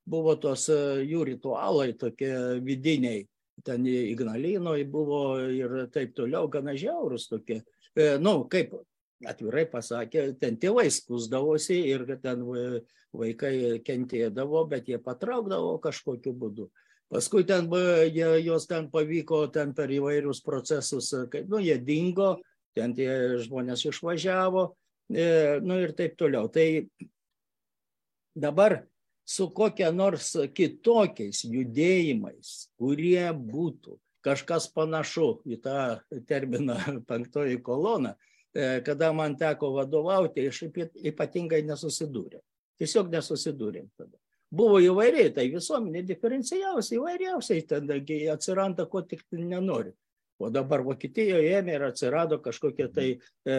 [0.07, 2.33] buvo tos e, jų ritualai tokie
[2.65, 3.25] vidiniai,
[3.65, 7.63] ten Ignalinoje buvo ir taip toliau, gana žiaurus tokie.
[7.95, 8.75] E, Nu, kaip
[9.25, 12.43] atvirai pasakė, ten tėvai skusdavosi ir ten
[13.17, 16.67] vaikai kentėdavo, bet jie patraukdavo kažkokiu būdu.
[17.07, 17.69] Paskui ten
[18.11, 22.35] jie, jos ten pavyko ten per įvairius procesus, kaip, nu, jie dingo,
[22.75, 24.65] ten tie žmonės išvažiavo,
[25.13, 25.27] e,
[25.63, 26.49] nu ir taip toliau.
[26.51, 26.67] Tai
[28.35, 28.81] dabar
[29.27, 35.79] su kokia nors kitokiais judėjimais, kurie būtų kažkas panašu į tą
[36.27, 36.77] terminą
[37.09, 38.17] penktoji kolona,
[38.51, 42.43] e, kada man teko vadovauti, aš ypatingai nesusidūrė.
[42.77, 44.17] Tiesiog nesusidūrėm tada.
[44.47, 47.97] Buvo įvairiai, tai visuomenė diferencijavosi įvairiausiai, tada
[48.33, 49.91] atsiranda, ko tik nenori.
[50.37, 53.07] O dabar Vokietijoje ėmė ir atsirado kažkokie tai,
[53.49, 53.55] e,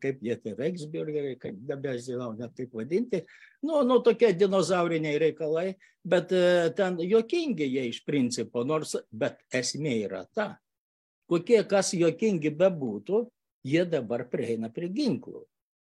[0.00, 3.20] kaip jie tai, Reiksbürgeriai, kaip nebežinau net kaip vadinti,
[3.68, 5.66] nu, nu tokie dinozauriniai reikalai,
[6.00, 10.54] bet e, ten jokingi jie iš principo, nors, bet esmė yra ta,
[11.28, 13.26] kokie kas jokingi bebūtų,
[13.68, 15.44] jie dabar prieina prie ginklų.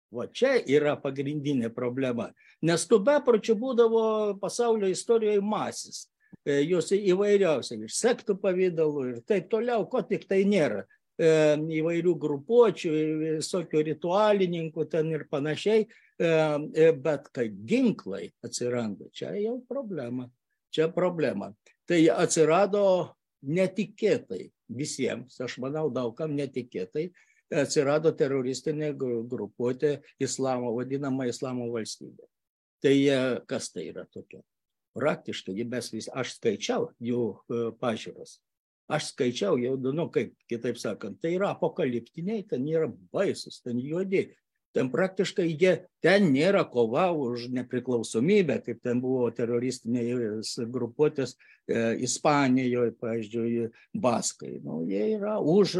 [0.08, 2.30] O čia yra pagrindinė problema.
[2.66, 4.04] Nes tų bepročių būdavo
[4.42, 6.06] pasaulio istorijoje masis.
[6.44, 10.84] E, jos įvairiausiai, iš sektų pavydalų ir taip toliau, ko tik tai nėra.
[11.18, 11.30] E,
[11.78, 12.92] įvairių grupuočių,
[13.38, 15.86] visokių ritualininkų ten ir panašiai.
[16.18, 20.26] E, bet kai ginklai atsiranda, čia jau problema.
[20.74, 21.52] Čia problema.
[21.88, 22.82] Tai atsirado
[23.46, 27.06] netikėtai visiems, aš manau, daugam netikėtai,
[27.54, 32.26] atsirado teroristinė grupuotė islamo, vadinama islamo valstybė.
[32.84, 32.94] Tai
[33.50, 34.42] kas tai yra tokia?
[34.98, 38.38] Praktiškai, mes vis, aš skaičiau jų e, pažiūros.
[38.90, 44.28] Aš skaičiau jau, nu kaip, kitaip sakant, tai yra apokaliptiniai, ten yra baisus, ten juodi.
[44.76, 45.72] Ten praktiškai jie,
[46.04, 54.58] ten nėra kova už nepriklausomybę, kaip ten buvo teroristinės grupuotės e, Ispanijoje, pavyzdžiui, Baskai.
[54.64, 55.78] Nu, jie yra už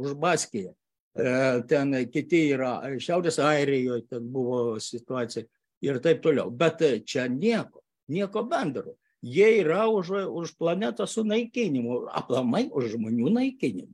[0.00, 0.74] už Baskiją.
[1.14, 5.44] E, ten kiti yra, Šiaurės Airijoje ten buvo situacija
[5.84, 6.50] ir taip toliau.
[6.50, 8.96] Bet čia nieko, nieko bendro.
[9.20, 13.92] Jie yra už, už planetos sunaikinimu, aplamai už žmonių naikinimu.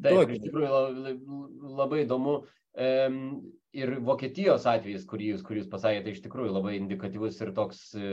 [0.00, 1.14] Taip, iš tikrųjų labai,
[1.80, 2.36] labai įdomu.
[3.70, 7.82] Ir Vokietijos atvejis, kurį jūs, kurį jūs pasakėte, iš tikrųjų labai indikatyvus ir toks.
[7.94, 8.08] E,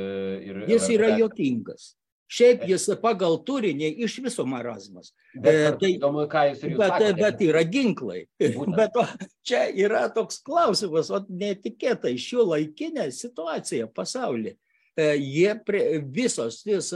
[0.45, 1.95] ir, Jis yra jokingas.
[2.28, 5.13] Šiaip jis pagal turinį iš viso marazmas.
[5.32, 7.13] Bet, tai, įdomu, ką jūs ir jūs bet, sakote.
[7.22, 8.20] bet yra ginklai.
[8.42, 8.76] Būtent.
[8.82, 9.06] Bet o,
[9.48, 14.58] čia yra toks klausimas, o netikėtai šiuo laikinė situacija pasaulyje.
[14.98, 16.92] Jie prie, visos tis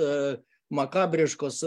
[0.71, 1.61] makabriškos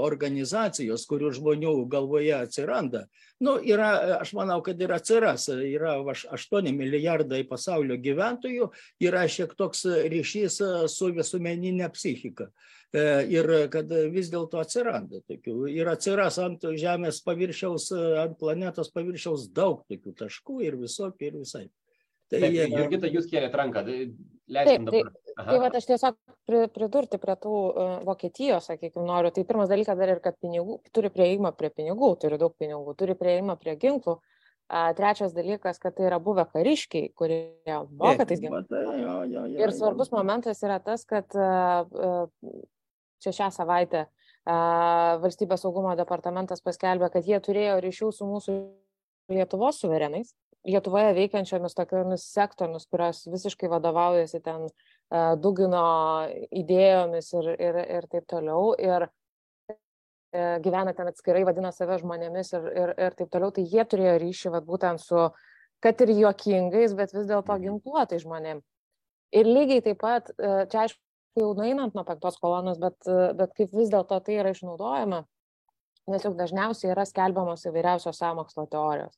[0.00, 3.04] organizacijos, kurių žmonių galvoje atsiranda,
[3.44, 8.70] nu, yra, aš manau, kad ir atsiras, yra 8 milijardai pasaulio gyventojų,
[9.04, 10.60] yra šiek toks ryšys
[10.92, 12.50] su visuomeninė psichika.
[12.90, 15.68] E, ir kad vis dėlto atsiranda tokių.
[15.70, 17.92] Ir atsiras ant žemės paviršiaus
[18.24, 21.68] ant planetos paviršiaus daug tokių taškų ir visokių ir visai
[22.30, 23.82] tai Taip, Jurgita, jūs kėlėt ranką,
[24.52, 25.12] leiskim dabar.
[25.30, 26.18] Tai, tai va, aš tiesiog
[26.74, 29.32] pridurti prie tų uh, Vokietijos, sakykime, noriu.
[29.34, 33.16] Tai pirmas dalykas dar ir, kad pinigų, turi prieimą prie pinigų, turi daug pinigų, turi
[33.18, 34.18] prieimą prie ginklų.
[34.70, 37.40] Uh, trečias dalykas, kad tai yra buvę kariškiai, kurie
[37.90, 38.68] moka tais ginklais.
[39.58, 42.30] Ir svarbus momentas yra tas, kad uh,
[43.22, 44.06] čia šią savaitę
[45.20, 48.54] valstybės saugumo departamentas paskelbė, kad jie turėjo ryšių su mūsų
[49.30, 50.32] Lietuvos suverenais,
[50.68, 54.66] Lietuvoje veikiančiomis tokiomis sektomis, kurios visiškai vadovaujasi ten
[55.40, 55.84] Dugino
[56.52, 58.74] idėjomis ir, ir, ir taip toliau.
[58.78, 63.86] Ir e, gyvena ten atskirai, vadina save žmonėmis ir, ir, ir taip toliau, tai jie
[63.88, 65.24] turėjo ryšį vat, būtent su,
[65.82, 67.64] kad ir juokingais, bet vis dėlto mhm.
[67.64, 68.60] ginkluotai žmonėm.
[69.40, 71.00] Ir lygiai taip pat, e, čia aišku,
[71.40, 72.98] jau nueinant nuo penktos kolonos, bet,
[73.38, 75.24] bet kaip vis dėlto tai yra išnaudojama,
[76.10, 79.14] nes juk dažniausiai yra skelbiamos įvairiausios samokslo teorijos.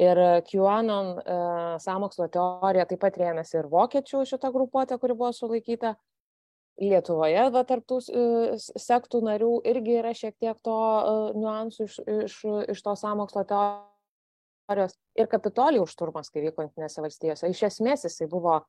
[0.00, 5.96] Ir QAnon uh, samokslo teorija taip pat rėmėsi ir vokiečių šitą grupuotę, kuri buvo sulaikyta.
[6.80, 10.76] Lietuvoje, va, tarptų uh, sektų narių irgi yra šiek tiek to
[11.36, 12.38] niuansų iš, iš,
[12.72, 14.96] iš to samokslo teorijos.
[15.20, 18.62] Ir kapitolijų šturmas, kai vyko Junktinėse valstijose, iš esmės jisai buvo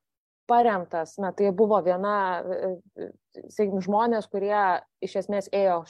[0.45, 5.83] paremtas, na tai buvo viena, e, e, žmonės, kurie iš esmės ėjo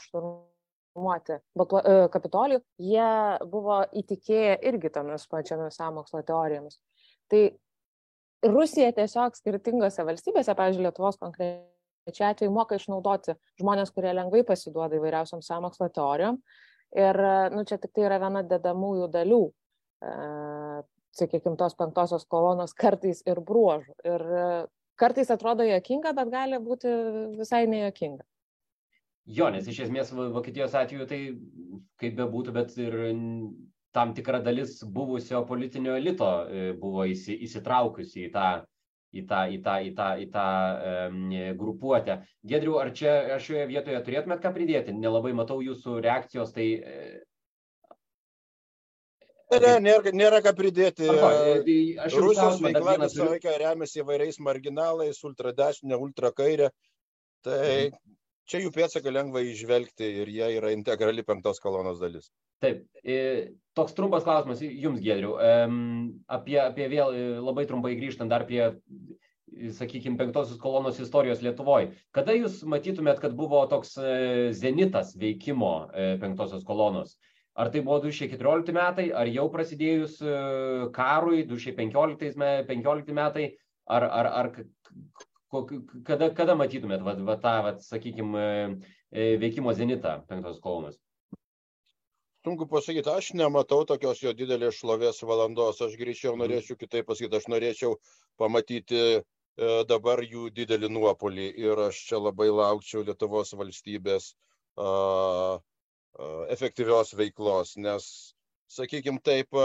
[0.94, 3.10] šturmuoti e, kapitolijų, jie
[3.50, 6.78] buvo įtikėję irgi tomis pačiamis samokslo teorijomis.
[7.28, 7.42] Tai
[8.44, 15.42] Rusija tiesiog skirtingose valstybėse, pavyzdžiui, Lietuvos konkrečiai atveju, moka išnaudoti žmonės, kurie lengvai pasiduoda įvairiausiam
[15.42, 16.38] samokslo teorijom.
[16.94, 17.16] Ir
[17.50, 19.44] nu, čia tik tai yra viena dedamųjų dalių
[21.14, 23.94] sakykime, tos penktosios kolonos kartais ir bruožų.
[24.06, 24.46] Ir e,
[25.00, 26.90] kartais atrodo jokinga, bet gali būti
[27.38, 28.24] visai nejokinga.
[29.24, 31.20] Jo, nes iš esmės Vokietijos atveju tai
[32.00, 32.96] kaip bebūtų, bet ir
[33.94, 36.28] tam tikra dalis buvusio politinio elito
[36.80, 38.48] buvo įsitraukusi į tą
[39.14, 40.46] į tą, į tą, į tą, į tą
[41.08, 41.20] um,
[41.58, 42.18] grupuotę.
[42.46, 44.94] Gedriu, ar čia aš šioje vietoje turėtumėt ką pridėti?
[44.96, 46.66] Nelabai matau jūsų reakcijos, tai...
[49.54, 51.06] Ne, nėra, nėra ką pridėti.
[51.12, 51.30] Arba,
[51.62, 56.72] tai aš Rusijos veikla visą laiką remiasi įvairiais marginalais, ultradešinė, ultrakairė.
[57.44, 58.16] Tai mhm.
[58.50, 62.30] Čia jų pėdsaką lengva išvelgti ir jie yra integrali penktos kolonos dalis.
[62.64, 62.84] Taip,
[63.76, 65.34] toks trumpas klausimas jums, Gedriu.
[66.32, 67.12] Apie, apie vėl
[67.44, 68.70] labai trumpai grįžtant dar prie,
[69.74, 71.92] sakykime, penktosios kolonos istorijos Lietuvoje.
[72.14, 77.16] Kada jūs matytumėt, kad buvo toks e, zenitas veikimo e, penktosios kolonos?
[77.54, 80.38] Ar tai buvo 2014 metai, ar jau prasidėjus e,
[80.96, 83.50] karui 2015 metai,
[83.86, 84.50] ar, ar, ar
[86.08, 88.44] kada, kada matytumėt va, va, tą, va, sakykime,
[89.42, 90.98] veikimo zenitą penktosios kolonos?
[92.44, 96.42] sunku pasakyti, aš nematau tokios jo didelės šlovės valandos, aš greičiau mhm.
[96.42, 97.94] norėčiau kitaip pasakyti, aš norėčiau
[98.40, 99.20] pamatyti e,
[99.88, 104.34] dabar jų didelį nuopolį ir aš čia labai laukčiau Lietuvos valstybės
[104.76, 108.10] a, a, efektyvios veiklos, nes,
[108.68, 109.56] sakykime taip,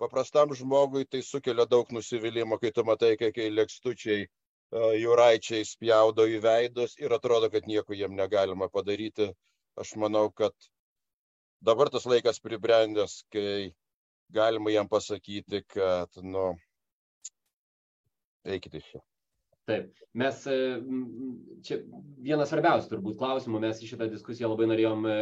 [0.00, 4.28] paprastam žmogui tai sukelia daug nusivylimą, kai tu matai, kai lėkstučiai
[4.72, 9.32] jūraičiai spjaudo į veidus ir atrodo, kad nieko jiem negalima padaryti.
[9.80, 10.54] Aš manau, kad
[11.62, 13.72] dabar tas laikas pribrendęs, kai
[14.30, 16.52] galima jam pasakyti, kad, nu,
[18.46, 19.02] eikite iš čia.
[19.70, 20.56] Taip, mes e,
[21.66, 21.76] čia
[22.24, 25.18] vienas svarbiausių turbūt klausimų, mes į šitą diskusiją labai norėjom e,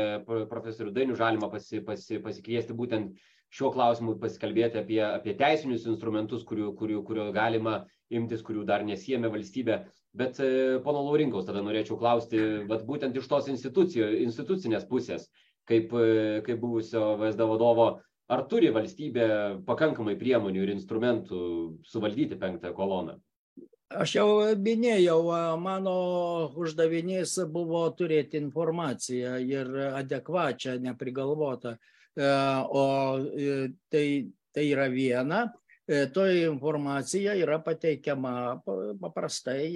[0.48, 3.18] profesorių Dainių Žalimą pasi, pasi, pasikviesti būtent
[3.52, 7.82] šiuo klausimu pasikalbėti apie, apie teisinius instrumentus, kurių, kurių, kurių galima
[8.14, 9.78] imtis, kurių dar nesijėmė valstybė.
[10.18, 15.28] Bet e, pono Laurinkaus tada norėčiau klausti, vat, būtent iš tos institucinės pusės,
[15.68, 17.88] kaip, e, kaip buvusio VSD vadovo,
[18.28, 19.28] ar turi valstybė
[19.68, 21.40] pakankamai priemonių ir instrumentų
[21.88, 23.18] suvaldyti penktąją koloną?
[23.88, 24.28] Aš jau
[24.60, 25.20] minėjau,
[25.60, 25.92] mano
[26.60, 31.76] uždavinys buvo turėti informaciją ir adekvačią, neprigalvotą.
[32.18, 32.32] E,
[32.68, 32.84] o
[33.92, 34.04] tai,
[34.52, 35.46] tai yra viena,
[36.14, 38.34] toji informacija yra pateikiama
[39.00, 39.70] paprastai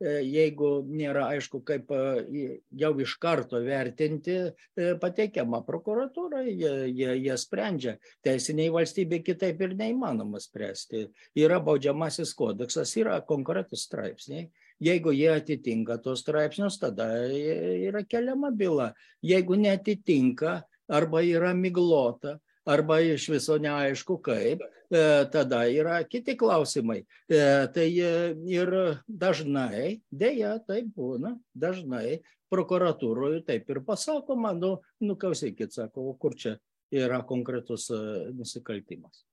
[0.00, 2.44] E, jeigu nėra aišku, kaip e,
[2.80, 7.94] jau iš karto vertinti, e, pateikiama prokuratūra, jie, jie, jie sprendžia.
[8.24, 11.04] Teisiniai valstybė kitaip ir neįmanoma spręsti.
[11.44, 14.48] Yra baudžiamasis kodeksas, yra konkretus straipsniai.
[14.80, 18.94] Jeigu jie atitinka tos straipsnius, tada yra keliama byla.
[19.20, 27.00] Jeigu netitinka arba yra miglota, arba iš viso neaišku kaip, e, tada yra kiti klausimai.
[27.28, 27.40] E,
[27.74, 28.12] tai e,
[28.50, 28.74] ir
[29.08, 32.20] dažnai, dėja, tai būna, dažnai
[32.50, 36.56] prokuratūroje taip ir pasakoma, nu, nu klausykit, sako, kur čia
[36.90, 37.88] yra konkretus
[38.34, 39.24] nusikaltimas.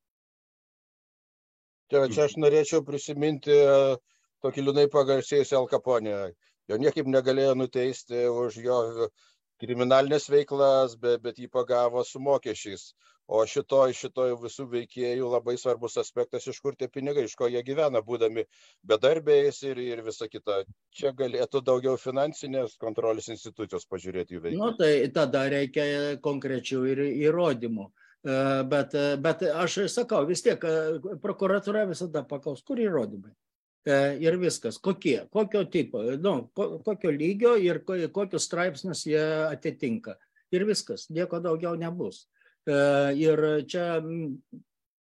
[1.89, 3.55] Čia, čia aš norėčiau prisiminti
[4.43, 6.13] tokį liūnai pagarsėjusį Alkaponį.
[6.67, 8.77] Jo niekaip negalėjo nuteisti už jo
[9.63, 12.91] kriminalinės veiklas, bet, bet jį pagavo su mokesčiais
[13.27, 17.61] o šitoj šitoj visų veikėjų labai svarbus aspektas iš kur tie pinigai iš ko jie
[17.67, 18.45] gyvena būdami
[18.87, 20.61] bedarbiais ir ir visa kita.
[20.95, 24.59] Čia galėtų daugiau finansinės kontrolės institucijos pažiūrėti jų veiklą.
[24.61, 27.89] Nu tai tada reikia konkrečių ir įrodymų.
[28.27, 28.37] E,
[28.71, 30.77] bet bet aš sakau vis tiek e,
[31.23, 33.35] prokuratūra visada paklaus kur įrodymai?
[33.87, 34.79] E, ir viskas.
[34.79, 35.19] Kokie?
[35.31, 35.99] Kokio tipo?
[36.23, 40.15] Nu kokio lygio ir kokius straipsnius jie atitinka?
[40.55, 41.09] Ir viskas.
[41.11, 42.23] Nieko daugiau nebus.
[42.23, 42.36] E,
[42.67, 43.85] ir čia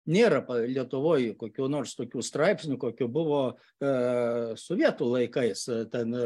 [0.10, 5.66] nėra Lietuvoje kokių nors tokių straipsnių, kokiu buvo e, sovietų laikais.
[5.94, 6.26] Ten e,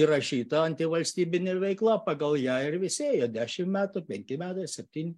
[0.00, 5.14] įrašyta antivalstybinė veikla, pagal ją ir visėjo 10 metų, 5 metai, 7.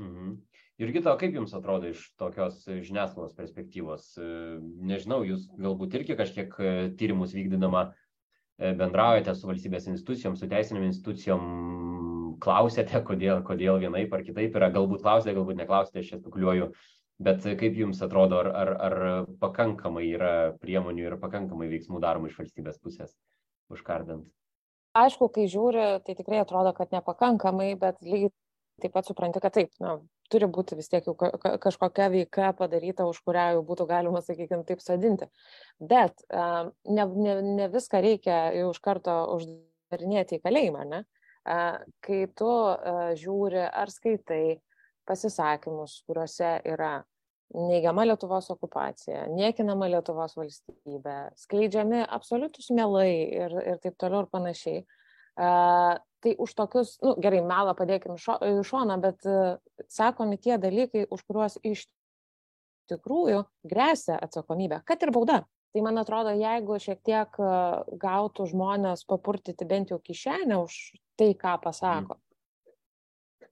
[0.00, 0.36] Mhm.
[0.76, 4.10] Jurgita, kaip Jums atrodo iš tokios žiniasklaidos perspektyvos?
[4.84, 6.52] Nežinau, Jūs galbūt irgi kažkiek
[7.00, 7.88] tyrimus vykdydama
[8.76, 11.48] bendraujate su valstybės institucijom, su teisinėm institucijom,
[12.42, 16.70] klausėte, kodėl, kodėl vienaip ar kitaip yra, galbūt klausėte, galbūt neklausėte, aš čia spekuliuoju,
[17.26, 18.96] bet kaip jums atrodo, ar, ar, ar
[19.42, 23.14] pakankamai yra priemonių ir pakankamai veiksmų daroma iš valstybės pusės
[23.72, 24.26] užkardant?
[24.96, 28.32] Aišku, kai žiūri, tai tikrai atrodo, kad nepakankamai, bet lygiai
[28.80, 29.98] taip pat supranti, kad taip, na,
[30.32, 34.82] turi būti vis tiek jau kažkokia veika padaryta, už kurią jau būtų galima, sakykime, taip
[34.84, 35.28] sadinti.
[35.80, 41.04] Bet ne, ne, ne viską reikia jau iš karto uždarinėti į kalėjimą, ne?
[41.46, 42.52] Kai tu
[43.20, 44.58] žiūri ar skaitai
[45.06, 46.96] pasisakymus, kuriuose yra
[47.54, 54.82] neigiama Lietuvos okupacija, niekinama Lietuvos valstybė, skleidžiami absoliutus mielai ir, ir taip toliau ir panašiai,
[55.36, 59.58] tai už tokius, nu, gerai, melą padėkime į šoną, bet uh,
[59.92, 61.84] sakomi tie dalykai, už kuriuos iš
[62.90, 65.42] tikrųjų grėsia atsakomybė, kad ir bauda.
[65.76, 70.76] Tai man atrodo, jeigu šiek tiek uh, gautų žmonės papurtyti bent jau kišenę už
[71.20, 73.50] tai, ką pasako, mm.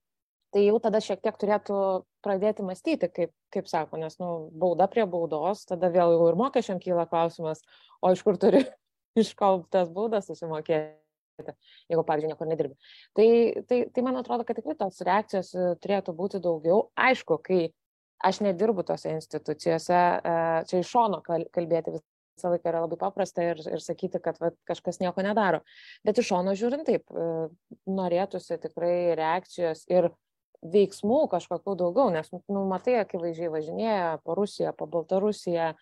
[0.57, 1.77] tai jau tada šiek tiek turėtų
[2.25, 6.81] pradėti mąstyti, kaip, kaip sako, nes, nu, bauda prie baudos, tada vėl jau ir mokesčiam
[6.81, 7.61] kyla klausimas,
[8.01, 8.65] o iš kur turi
[9.21, 10.97] iškauptas baudas susimokėti
[11.43, 12.75] jeigu, pavyzdžiui, niekur nedirbi.
[13.13, 13.29] Tai,
[13.69, 16.89] tai, tai man atrodo, kad tikrai tos reakcijos e, turėtų būti daugiau.
[16.97, 17.61] Aišku, kai
[18.25, 20.35] aš nedirbu tose institucijose, e,
[20.71, 21.99] čia iš šono kalbėti
[22.37, 25.62] visą laiką yra labai paprasta ir, ir sakyti, kad va, kažkas nieko nedaro.
[26.07, 27.49] Bet iš šono žiūrint taip, e,
[27.87, 30.11] norėtųsi tikrai reakcijos ir
[30.64, 35.75] veiksmų kažkokių daugiau, nes, nu, matai, akivaizdžiai važinėja po Rusiją, po Baltarusiją,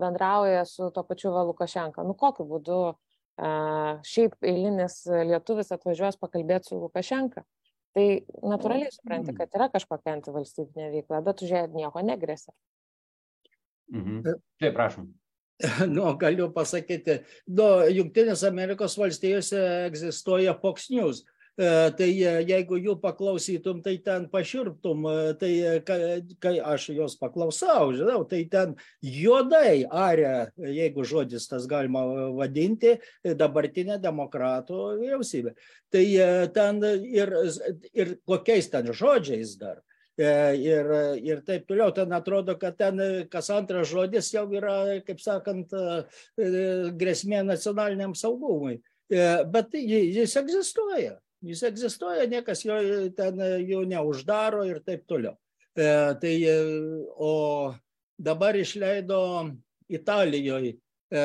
[0.00, 2.02] bendrauja su to pačiu Valukašenka.
[2.02, 2.80] Nu, kokiu būdu
[3.38, 7.46] šiaip eilinis lietuvis atvažiuos pakalbėti su Lukašenka.
[7.92, 8.04] Tai
[8.48, 9.38] natūraliai supranti, mm.
[9.38, 12.54] kad yra kažkokia antivalstybinė veikla, bet už ją nieko negresia.
[13.92, 14.22] Mhm.
[14.60, 15.10] Taip, prašom.
[15.94, 17.20] Nu, galiu pasakyti,
[17.54, 21.22] nu, Junktinės Amerikos valstijose egzistuoja Fox News.
[21.52, 21.64] E,
[21.98, 25.50] tai e, jeigu jų paklausytum, tai ten paširptum, e, tai
[26.40, 28.72] kai aš jos paklausau, žinau, tai ten
[29.04, 32.06] juodai aria, jeigu žodis tas galima
[32.38, 32.94] vadinti,
[33.36, 35.52] dabartinė demokratų vyriausybė.
[35.92, 36.04] Tai
[36.56, 37.36] ten ir,
[37.92, 39.82] ir kokiais ten žodžiais dar.
[40.20, 40.88] Ir,
[41.24, 43.00] ir taip toliau, ten atrodo, kad ten
[43.32, 45.72] kas antras žodis jau yra, kaip sakant,
[47.00, 48.76] grėsmė nacionaliniam saugumui.
[49.08, 52.78] Bet jis egzistuoja jis egzistuoja, niekas jo
[53.16, 55.34] ten jų neuždaro ir taip toliau.
[55.74, 55.86] E,
[56.20, 56.56] tai, e,
[57.16, 57.74] o
[58.18, 59.22] dabar išleido
[59.92, 60.76] Italijoje,
[61.10, 61.22] e,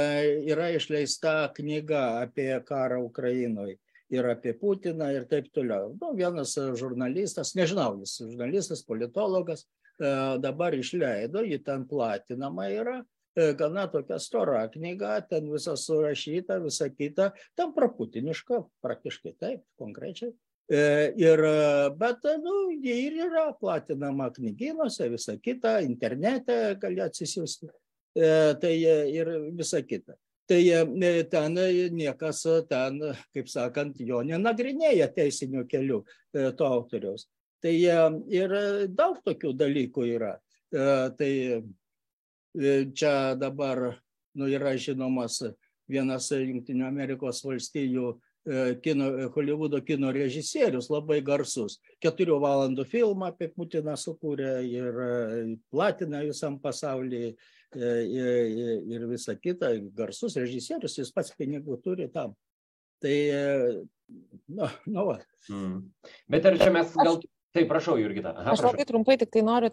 [0.50, 3.78] yra išleista knyga apie karą Ukrainoje
[4.14, 5.92] ir apie Putiną ir taip toliau.
[6.02, 9.66] Nu, vienas žurnalistas, nežinau, jis žurnalistas, politologas,
[10.00, 13.02] e, dabar išleido, ji ten platinama yra
[13.38, 20.32] E, gana tokia stora knyga, ten visas surašyta, visa kita, ten praputiniška, praktiškai taip, konkrečiai.
[20.68, 20.80] E,
[21.22, 21.44] ir,
[22.00, 27.70] bet, nu, jie ir yra platinama knygynuose, visa kita, internete gali atsisiųsti.
[28.18, 28.74] E, tai
[29.14, 30.18] ir visa kita.
[30.48, 30.62] Tai
[31.28, 31.58] ten
[31.92, 33.02] niekas ten,
[33.36, 37.26] kaip sakant, jo nenagrinėja teisiniu keliu to autoriaus.
[37.60, 37.74] Tai
[38.32, 38.54] ir
[38.88, 40.38] daug tokių dalykų yra.
[40.72, 41.32] Tai
[42.58, 44.02] E, čia dabar
[44.34, 45.44] nu, yra žinomas
[45.90, 51.78] vienas Junktinių Amerikos valstijų e, kino, Hollywoodo kino režisierius, labai garsus.
[52.02, 55.12] Keturių valandų filmą apie Putiną sukūrė ir e,
[55.70, 57.36] platina visam pasaulyje
[57.76, 59.74] ir, ir visa kita.
[59.98, 62.36] Garsus režisierius, jis pats pinigų turi tam.
[63.04, 63.18] Tai,
[64.50, 65.18] nu, nu va.
[65.52, 65.82] Mm.
[66.32, 67.18] Bet ar čia mes gal...
[67.18, 67.34] Aš...
[67.58, 68.36] Taip, prašau, Jurgita.
[68.38, 69.72] Aha, aš labai trumpai tik tai noriu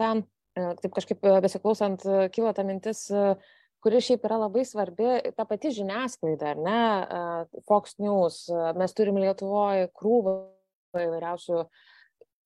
[0.00, 0.24] ten
[0.58, 3.04] E, taip kažkaip e, besiklausant e, kilo ta mintis,
[3.80, 6.80] kuri šiaip yra labai svarbi, ta pati žiniasklaida, ar ne,
[7.68, 8.42] Fox News,
[8.76, 10.34] mes turim Lietuvoje krūvą
[11.00, 11.62] įvairiausių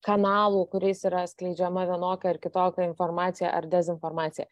[0.04, 4.48] kanalų, kuriais yra skleidžiama vienokia ar kitokia informacija ar dezinformacija.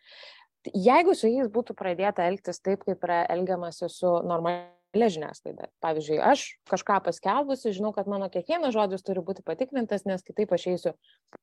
[0.72, 5.70] Jeigu su jais būtų pradėta elgtis taip, kaip yra elgiamasi su normalia žiniasklaida.
[5.82, 10.66] Pavyzdžiui, aš kažką paskelbusi, žinau, kad mano kiekvienas žodis turi būti patikrintas, nes kitaip aš
[10.74, 10.92] eisiu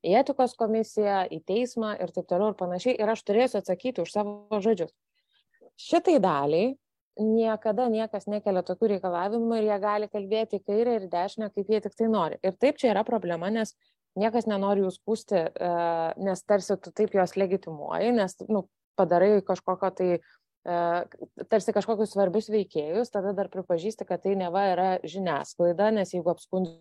[0.06, 4.14] į etikos komisiją, į teismą ir taip toliau ir panašiai, ir aš turėsiu atsakyti už
[4.14, 4.94] savo žodžius.
[5.80, 6.78] Šitai daliai
[7.20, 11.96] niekada niekas nekelia tokių reikalavimų ir jie gali kalbėti kairę ir dešinę, kaip jie tik
[11.98, 12.40] tai nori.
[12.44, 13.76] Ir taip čia yra problema, nes
[14.20, 15.72] niekas nenori jų skūsti, e,
[16.26, 18.66] nes tarsi tu taip juos legitimuoji, nes nu,
[19.00, 20.12] padarai kažkokio tai
[21.50, 26.76] tarsi kažkokius svarbius veikėjus, tada dar pripažįsti, kad tai neva yra žiniasklaida, nes jeigu apskundi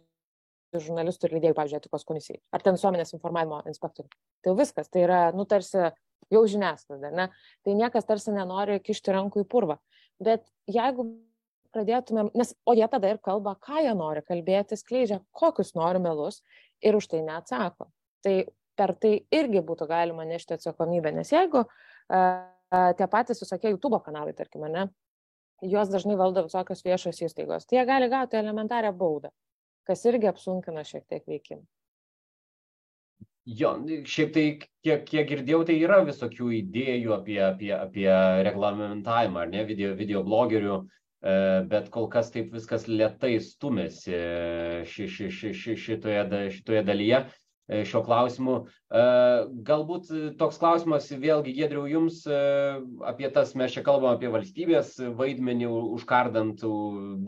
[0.77, 4.11] žurnalistų ir lydėjų, pavyzdžiui, etikos komisijai, ar ten visuomenės informavimo inspektoriui.
[4.45, 5.87] Tai viskas, tai yra, nu, tarsi
[6.35, 7.29] jau žiniasklaida, ne?
[7.65, 9.79] Tai niekas tarsi nenori kišti rankų į purvą.
[10.21, 11.07] Bet jeigu
[11.75, 16.43] pradėtumėm, nes, o jie tada ir kalba, ką jie nori kalbėti, skleidžia, kokius nori melus
[16.85, 17.89] ir už tai neatsako.
[18.25, 18.35] Tai
[18.79, 24.35] per tai irgi būtų galima nešti atsakomybę, nes jeigu uh, tie patys visokie YouTube kanalai,
[24.39, 24.89] tarkim, ne,
[25.63, 27.67] juos dažnai valdo visokios viešos įstaigos.
[27.67, 29.33] Tai jie gali gauti elementarią baudą,
[29.89, 31.65] kas irgi apsunkina šiek tiek veikimą.
[33.49, 33.71] Jo,
[34.05, 34.43] šiaip tai,
[34.85, 38.09] kiek, kiek girdėjau, tai yra visokių idėjų apie, apie, apie
[38.45, 40.83] reglamentavimą, ar ne, video, video blogerių,
[41.21, 44.15] bet kol kas taip viskas lietai stumėsi
[44.87, 47.25] ši, ši, ši, ši, šitoje, šitoje dalyje.
[47.69, 48.55] E, šio klausimu.
[48.89, 49.01] E,
[49.69, 50.09] galbūt
[50.41, 52.39] toks klausimas vėlgi, Gedriau, jums e,
[53.05, 56.65] apie tas, mes čia kalbam apie valstybės vaidmenį, užkardant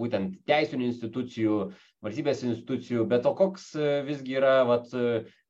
[0.00, 1.58] būtent teisinių institucijų,
[2.06, 3.74] valstybės institucijų, bet o koks
[4.08, 4.88] visgi yra, vat,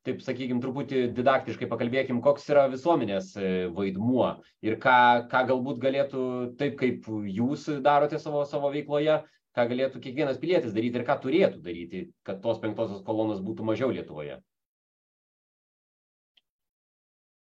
[0.07, 3.33] taip sakykime, truputį didaktiškai pakalbėkim, koks yra visuomenės
[3.75, 4.31] vaidmuo
[4.65, 4.97] ir ką,
[5.31, 6.23] ką galbūt galėtų
[6.61, 9.19] taip, kaip jūs darote savo, savo veikloje,
[9.57, 13.91] ką galėtų kiekvienas pilietis daryti ir ką turėtų daryti, kad tos penktosios kolonos būtų mažiau
[13.93, 14.39] Lietuvoje.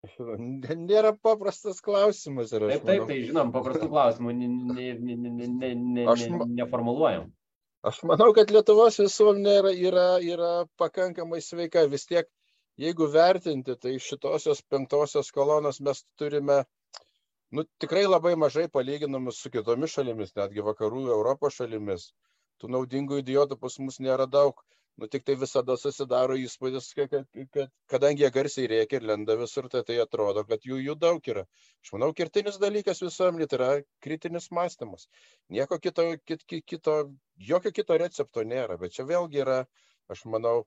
[0.06, 2.52] Nėra paprastas klausimas.
[2.54, 3.08] Taip, taip, manau.
[3.10, 7.32] tai žinom, paprastų klausimų ne, ne, ne, ne, ne, aš, neformuluojam.
[7.86, 11.84] Aš manau, kad Lietuvos visuomenė yra, yra, yra pakankamai sveika.
[11.92, 12.30] Vis tiek,
[12.82, 16.64] jeigu vertinti, tai šitosios penktosios kolonos mes turime
[17.54, 22.08] nu, tikrai labai mažai palyginamus su kitomis šalimis, netgi vakarų Europos šalimis.
[22.58, 24.66] Tų naudingų idiotų pas mus nėra daug
[25.02, 29.68] nu tiktai visada susidaro įspūdis, kad, kad, kad kadangi jie garsiai rėkia ir lenda visur,
[29.72, 31.44] tai tai atrodo, kad jų, jų daug yra.
[31.84, 33.72] Aš manau, kertinis dalykas visuomenė tai yra
[34.06, 35.10] kritinis mąstymas.
[35.58, 36.96] Nieko kito, kit, kito,
[37.52, 39.60] jokio kito recepto nėra, bet čia vėlgi yra,
[40.16, 40.62] aš manau,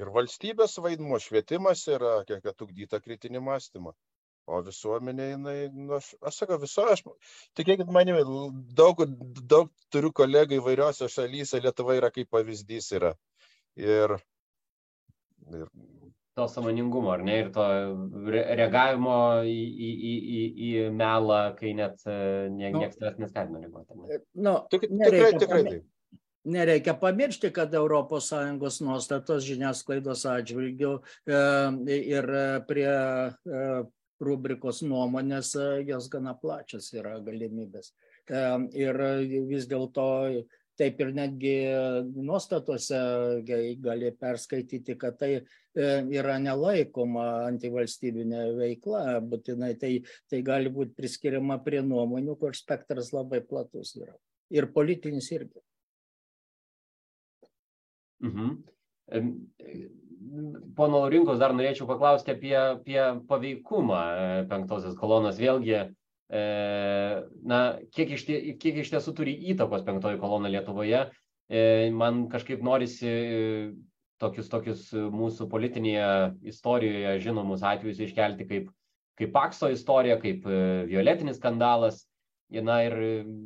[0.00, 3.94] ir valstybės vaidmuo, švietimas yra, kiek atugdyta kritinį mąstymą.
[4.44, 7.00] O visuomenė, jinai, nu, aš, aš sakau, viso, aš,
[7.56, 8.20] tikėkit manimi,
[8.76, 9.00] daug,
[9.40, 13.14] daug turiu kolegų įvairiose šalyse, Lietuva yra kaip pavyzdys yra.
[13.80, 14.18] Ir,
[15.48, 15.64] ir
[16.36, 17.64] to samoningumo, ar ne, ir to
[18.34, 19.16] reagavimo
[19.46, 19.56] į,
[19.88, 22.18] į, į, į, į melą, kai net e,
[22.52, 24.20] nie, nu, niekas tavęs neskatina reaguoti.
[24.44, 25.90] Nu, Tik, tikrai, tikrai taip.
[26.44, 31.38] Nereikia pamiršti, kad ES nuostatos žiniasklaidos atžvilgių e,
[31.96, 32.28] ir
[32.68, 33.62] prie e,
[34.22, 37.92] rubrikos nuomonės, e, jos gana plačios yra galimybės.
[38.28, 38.42] E,
[38.78, 39.00] ir
[39.48, 40.06] vis dėlto
[40.78, 41.54] taip ir netgi
[42.14, 42.98] nuostatose
[43.46, 45.44] gali perskaityti, kad tai e,
[46.16, 49.92] yra nelaikoma antivalstybinė veikla, būtinai tai,
[50.30, 54.16] tai gali būti priskiriama prie nuomonių, kur spektras labai platus yra.
[54.54, 55.62] Ir politinis irgi.
[58.24, 58.64] Mhm
[60.76, 65.38] pono Rinkos dar norėčiau paklausti apie, apie paveikumą e, penktosios kolonos.
[65.40, 66.44] Vėlgi, e,
[67.50, 67.60] na,
[67.94, 71.06] kiek iš, tie, kiek iš tiesų turi įtakos penktoji kolona Lietuvoje.
[71.48, 73.12] E, man kažkaip norisi
[74.22, 76.08] tokius, tokius mūsų politinėje
[76.54, 78.72] istorijoje žinomus atvejus iškelti kaip,
[79.20, 80.46] kaip Pakso istorija, kaip
[80.88, 82.04] violetinis skandalas
[82.62, 82.94] na ir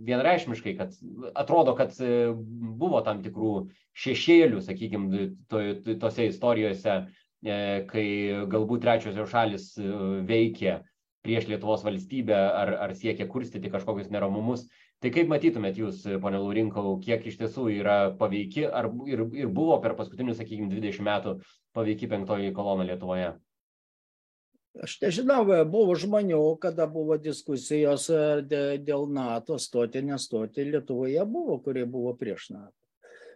[0.08, 0.96] vienreikšmiškai, kad
[1.38, 2.32] atrodo, kad e,
[2.80, 3.52] buvo tam tikrų
[3.98, 5.62] šešėlių, sakykime, to,
[6.02, 6.98] tose istorijose,
[7.44, 7.56] e,
[7.88, 8.06] kai
[8.50, 9.88] galbūt trečiosios šalis e,
[10.28, 10.80] veikė
[11.24, 14.66] prieš Lietuvos valstybę ar, ar siekė kurstyti kažkokius neramumus.
[14.98, 19.76] Tai kaip matytumėt jūs, ponė Laurinkau, kiek iš tiesų yra paveiki ar ir, ir buvo
[19.82, 21.36] per paskutinius, sakykime, 20 metų
[21.76, 23.36] paveiki penktoji kolona Lietuvoje?
[24.78, 28.18] Aš nežinau, buvo žmonių, kada buvo diskusijos e,
[28.86, 32.74] dėl NATO stoti, nestoti, Lietuvoje buvo, kurie buvo prieš NATO.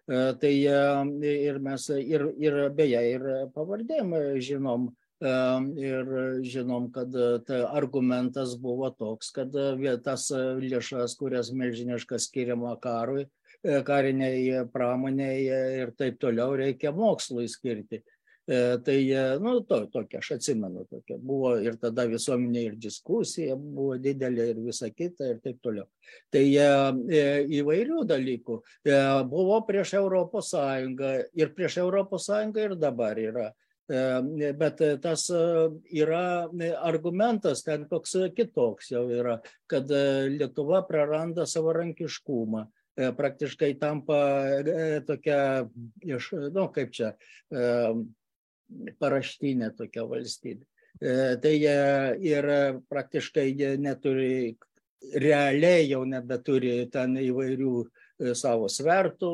[0.06, 0.76] E, tai e,
[1.30, 3.26] ir mes, ir, ir beje, ir
[3.56, 4.92] pavardėm žinom,
[5.78, 6.08] ir
[6.46, 7.14] žinom, kad
[7.46, 9.54] tai argumentas buvo toks, kad
[10.02, 13.28] tas lėšas, kurias milžiniškas skiriama karui,
[13.62, 15.44] kariniai pramoniai
[15.84, 18.02] ir taip toliau reikia mokslui skirti.
[18.46, 23.54] E, tai, e, nu, to, tokia, aš atsimenu, tokia buvo ir tada visuomenė ir diskusija
[23.54, 25.86] buvo didelė ir visa kita ir taip toliau.
[26.34, 27.26] Tai e,
[27.60, 28.56] įvairių dalykų
[29.30, 33.52] buvo prieš Europos Sąjungą ir prieš Europos Sąjungą ir dabar yra.
[33.92, 35.26] Bet tas
[35.92, 36.48] yra
[36.80, 39.34] argumentas ten koks kitoks jau yra,
[39.68, 39.90] kad
[40.32, 42.62] Lietuva praranda savarankiškumą
[43.18, 44.22] praktiškai tampa
[45.06, 45.42] tokia
[46.08, 47.12] iš, nu, kaip čia,
[49.00, 50.66] paraštinė tokia valstybė.
[51.00, 51.76] E, tai jie
[52.28, 52.48] ir
[52.92, 54.56] praktiškai jie neturi,
[55.18, 59.32] realiai jau nebeturi ten įvairių e, savo svertų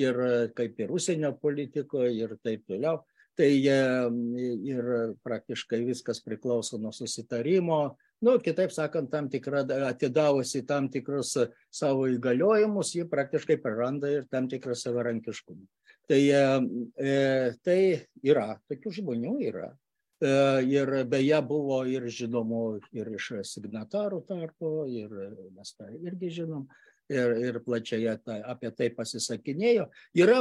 [0.00, 0.20] ir
[0.56, 3.02] kaip ir užsienio politikoje ir taip toliau.
[3.32, 4.88] Tai ir
[5.24, 7.78] praktiškai viskas priklauso nuo susitarimo,
[8.22, 11.34] nu, kitaip sakant, tam tikrą, atidavusi tam tikrus
[11.72, 15.64] savo įgaliojimus, ji praktiškai praranda ir tam tikrą savarankiškumą.
[16.10, 16.20] Tai,
[16.98, 17.12] e,
[17.62, 17.78] tai
[18.26, 19.70] yra, tokių žmonių yra.
[20.22, 20.32] E,
[20.70, 22.62] ir beje buvo ir žinomų
[22.94, 25.12] ir iš signatarų tarpo, ir
[25.54, 26.66] mes tą irgi žinom,
[27.10, 29.88] ir, ir plačiai ta, apie tai pasisakinėjo.
[30.18, 30.40] Yra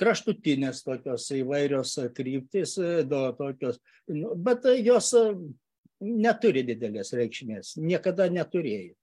[0.00, 2.76] kraštutinės tokios įvairios kryptis,
[3.08, 5.12] do, tokios, nu, bet jos
[6.00, 8.96] neturi didelės reikšmės, niekada neturėjo.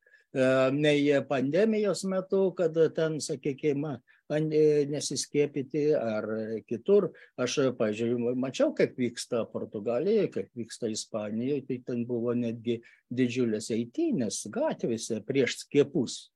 [0.73, 3.97] Nei pandemijos metu, kad ten, sakykime,
[4.91, 6.27] nesiskiepyti ar
[6.67, 7.09] kitur.
[7.39, 14.45] Aš, pažiūrėjau, mačiau, kaip vyksta Portugalijoje, kaip vyksta Ispanijoje, tai ten buvo netgi didžiulės eitynės
[14.51, 16.27] gatvėse prieš skiepus.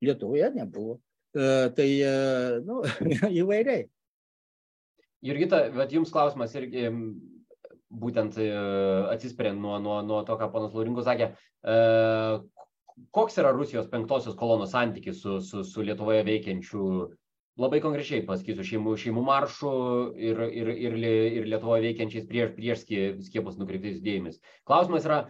[0.00, 1.00] Lietuvoje nebuvo.
[1.34, 1.90] Tai,
[2.66, 2.80] nu,
[3.42, 3.88] įvairiai.
[5.20, 6.86] Jurgita, bet jums klausimas irgi
[7.90, 8.38] būtent
[9.10, 11.32] atsispiriant nuo, nuo, nuo to, ką ponas Laurinkus sakė,
[13.16, 16.84] koks yra Rusijos penktosios kolonos santykis su, su, su Lietuvoje veikiančių,
[17.60, 19.74] labai konkrečiai pasakysiu, šeimų, šeimų maršų
[20.30, 20.96] ir, ir, ir,
[21.40, 22.86] ir Lietuvoje veikiančiais prieš, prieš
[23.26, 24.40] skiepus nukreiptais judėjimais.
[24.68, 25.20] Klausimas yra,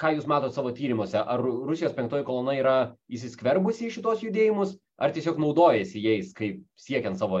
[0.00, 2.76] ką jūs matote savo tyrimuose, ar Rusijos penktoji kolona yra
[3.12, 7.40] įsiskverbusi į šitos judėjimus, ar tiesiog naudojasi jais, kaip siekiant, savo,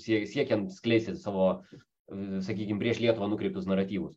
[0.00, 1.52] siekiant skleisti savo,
[2.46, 4.16] sakykime, prieš Lietuvą nukreiptus naratyvus?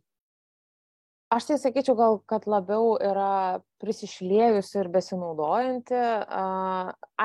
[1.30, 6.00] Aš tai sakyčiau gal kad labiau yra prisišliejusi ir besinaudojanti.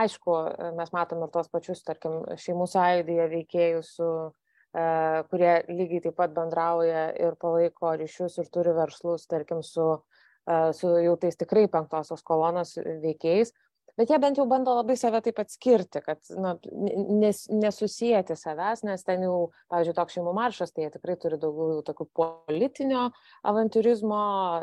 [0.00, 0.36] Aišku
[0.78, 4.10] mes matom ir tuos pačius tarkim šeimų sąjūdyje veikėjus su
[5.30, 9.86] kurie lygiai taip pat bendrauja ir palaiko ryšius ir turi verslus tarkim su
[10.76, 12.74] su jau tais tikrai penktosios kolonos
[13.04, 13.54] veikėjais
[13.98, 16.54] bet jie bent jau bando labai save taip atskirti kad na
[17.20, 19.38] nes nesusieti savęs nes ten jau
[19.72, 23.06] pavyzdžiui toks šeimų maršas tai jie tikrai turi daugiau jau tokių politinio
[23.52, 24.20] avantiūrizmo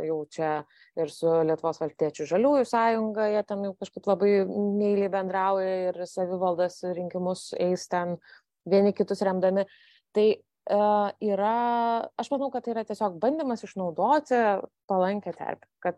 [0.07, 0.51] jau čia
[0.99, 6.81] ir su lietuvos valstiečių žaliųjų sąjunga jie ten jau kažkaip labai meiliai bendrauja ir savivaldos
[6.91, 8.17] rinkimus eis ten
[8.65, 9.65] vieni kitus remdami.
[10.11, 10.27] Tai
[10.69, 14.37] yra, aš manau, kad tai yra tiesiog bandymas išnaudoti
[14.87, 15.97] palankę terpę, kad,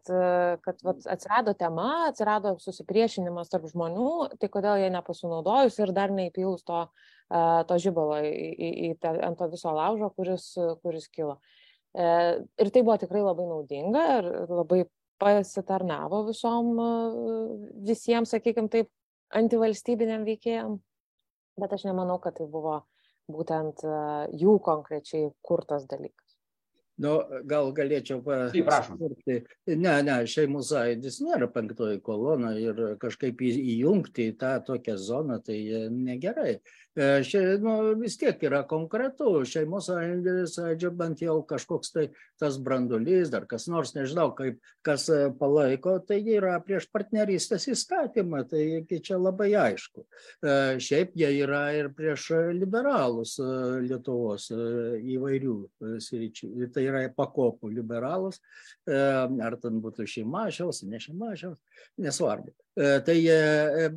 [0.64, 6.64] kad vat, atsirado tema, atsirado susipriešinimas tarp žmonių, tai kodėl jie nepasinaudojus ir dar neįpilus
[6.64, 6.86] to,
[7.68, 11.40] to žibalo į, į, į ant to viso laužo, kuris, kuris kilo.
[11.94, 14.86] Ir tai buvo tikrai labai naudinga ir labai
[15.22, 16.72] pasitarnavo visom,
[17.86, 18.90] visiems, sakykime taip,
[19.34, 20.80] antivalstybiniam veikėjam,
[21.60, 22.84] bet aš nemanau, kad tai buvo
[23.32, 23.86] būtent
[24.44, 26.23] jų konkrečiai kurtas dalykas.
[27.02, 27.14] Nu,
[27.50, 29.40] gal galėčiau pasakyti.
[29.74, 35.58] Ne, ne, šeimų sąjūdis nėra penktoji kolona ir kažkaip įjungti į tą tokią zoną, tai
[35.90, 36.60] negerai.
[36.94, 42.04] Šia, nu, vis tiek yra konkretu, šeimos sąjūdžio bent jau kažkoks tai
[42.38, 45.08] tas brandulys, dar kas nors, nežinau, kaip kas
[45.40, 50.06] palaiko, tai yra prieš partnerystės įstatymą, tai čia labai aišku.
[50.86, 52.30] Šiaip jie yra ir prieš
[52.60, 55.58] liberalus Lietuvos įvairių
[55.98, 56.52] sričių.
[56.78, 58.42] Tai yra pakopų liberalus,
[58.88, 61.58] ar ten būtų šeimašiaus, ne šeimašiaus,
[62.02, 62.54] nesvarbu.
[62.76, 63.18] Tai,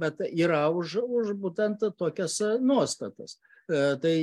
[0.00, 3.38] bet yra už, už būtent tokias nuostatas.
[3.66, 4.14] Tai,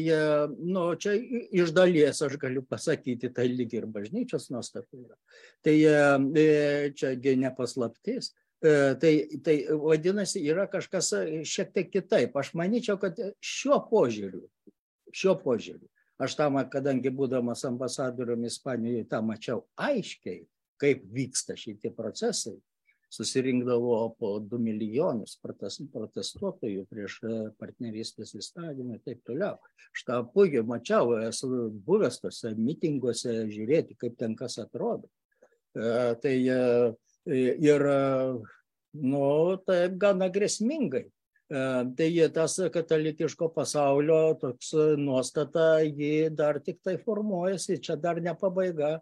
[0.63, 1.17] nu, čia
[1.51, 5.17] iš dalies aš galiu pasakyti, tai lyg ir bažnyčios nuostata yra.
[5.65, 5.75] Tai
[6.95, 8.31] čiagi nepaslaptis.
[8.63, 9.11] Tai,
[9.43, 11.09] tai vadinasi, yra kažkas
[11.43, 12.37] šiek tiek kitaip.
[12.39, 14.45] Aš manyčiau, kad šiuo požiūriu,
[15.11, 15.89] šiuo požiūriu,
[16.21, 20.43] aš tam, kadangi būdamas ambasadoriumi Ispanijoje, tą mačiau aiškiai,
[20.81, 22.57] kaip vyksta šitie procesai,
[23.13, 27.19] susirinkdavo po du milijonus protestuotojų prieš
[27.61, 29.59] partnerystės įstatymą ir taip toliau.
[29.93, 35.11] Aš tą puikiai mačiau, esu buvęs tose mitinguose žiūrėti, kaip ten kas atrodo.
[35.73, 36.33] Tai
[37.37, 37.85] ir,
[38.97, 39.27] nu,
[39.69, 41.05] taip gana grėsmingai.
[41.53, 48.95] Tai tas katalikiško pasaulio toks nuostata, ji dar tik tai formuojasi, čia dar ne pabaiga.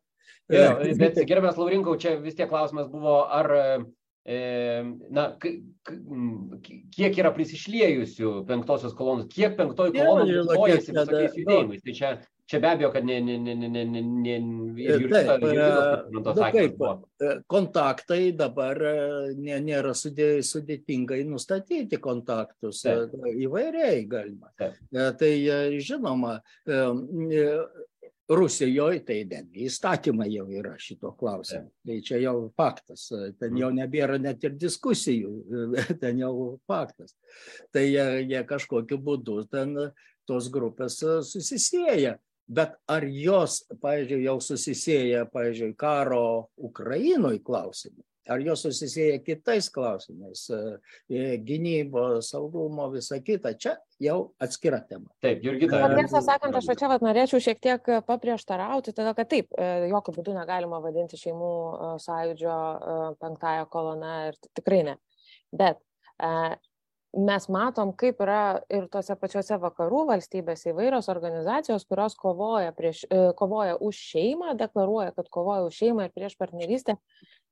[0.52, 3.48] Jo, bet gerbės Laurinkau, čia vis tiek klausimas buvo, ar
[4.28, 11.82] na, kiek yra prisišliejusių penktosios kolonos, kiek penktoji kolona naudojasi visokiais judėjimais.
[11.88, 12.12] Tai čia,
[12.52, 14.36] čia be abejo, kad ne, ne, ne, ne, ne, ne, ne
[14.84, 15.46] ir Taip,
[16.12, 16.24] nu,
[16.56, 16.82] kaip,
[17.52, 18.82] kontaktai dabar
[19.38, 23.16] nė, nėra sudėtingai nustatyti kontaktus, Taip.
[23.46, 24.52] įvairiai galima.
[24.60, 24.76] Taip.
[24.92, 25.32] Tai
[25.80, 26.36] žinoma,
[28.32, 31.68] Rusijoje tai netgi įstatymai jau yra šito klausimu.
[31.88, 33.10] Tai čia jau faktas.
[33.40, 35.32] Ten jau nebėra net ir diskusijų.
[36.04, 36.32] Ten jau
[36.70, 37.18] faktas.
[37.76, 39.76] Tai jie, jie kažkokiu būdu ten
[40.30, 42.16] tos grupės susisėja.
[42.52, 46.24] Bet ar jos, pavyzdžiui, jau susisėja, pavyzdžiui, karo
[46.60, 48.04] Ukrainoje klausimu?
[48.30, 50.46] ar jos susisieja kitais klausimais
[51.48, 53.54] gynybos saugumo visa kita?
[53.58, 55.10] Čia jau atskira tema.
[55.24, 60.16] Taip jurgita tiesą sakant aš čia vat norėčiau šiek tiek paprieštarauti todėl kad taip jokiu
[60.18, 61.54] būdu negalima vadinti šeimų
[62.06, 62.58] sąjūdžio
[63.22, 64.98] penktąja kolona ir tikrai ne.
[65.52, 65.82] Bet
[67.18, 73.04] mes matom, kaip yra ir tose pačiose vakarų valstybėse įvairios organizacijos, kurios kovoja, prieš,
[73.40, 76.96] kovoja už šeimą, deklaruoja, kad kovoja už šeimą ir prieš partnerystę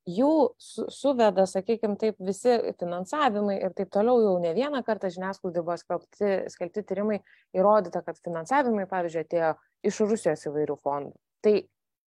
[0.10, 5.64] jų su, suveda, sakykime, taip visi finansavimai ir taip toliau jau ne vieną kartą žiniasklaidai
[5.64, 7.20] buvo skelbti, skelbti tyrimai
[7.58, 9.52] įrodyta, kad finansavimai, pavyzdžiui, atėjo
[9.90, 11.16] iš Rusijos įvairių fondų.
[11.46, 11.56] Tai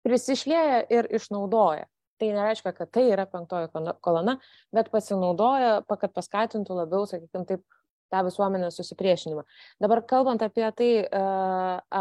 [0.06, 1.88] prisišlėja ir išnaudoja.
[2.20, 3.70] Tai nereiškia, kad tai yra penktoji
[4.04, 4.36] kolona,
[4.76, 7.64] bet pasinaudoja, kad paskatintų labiau, sakykime, taip
[8.10, 9.44] tą visuomenės susipriešinimą.
[9.82, 11.22] Dabar kalbant apie tai, e,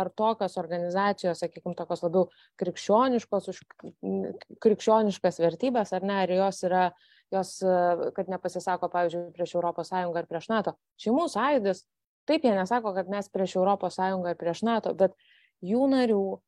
[0.01, 2.27] ar tokios organizacijos, sakykime, tokios labiau
[2.61, 3.61] krikščioniškos, už
[4.65, 6.85] krikščioniškas vertybės, ar ne, ar jos yra,
[7.35, 10.77] jos, e, kad nepasisako, pavyzdžiui, prieš ES ar prieš NATO.
[11.01, 11.85] Šeimų sąjūdis,
[12.29, 15.15] taip jie nesako, kad mes prieš ES ar prieš NATO, bet
[15.61, 16.39] jų narių e,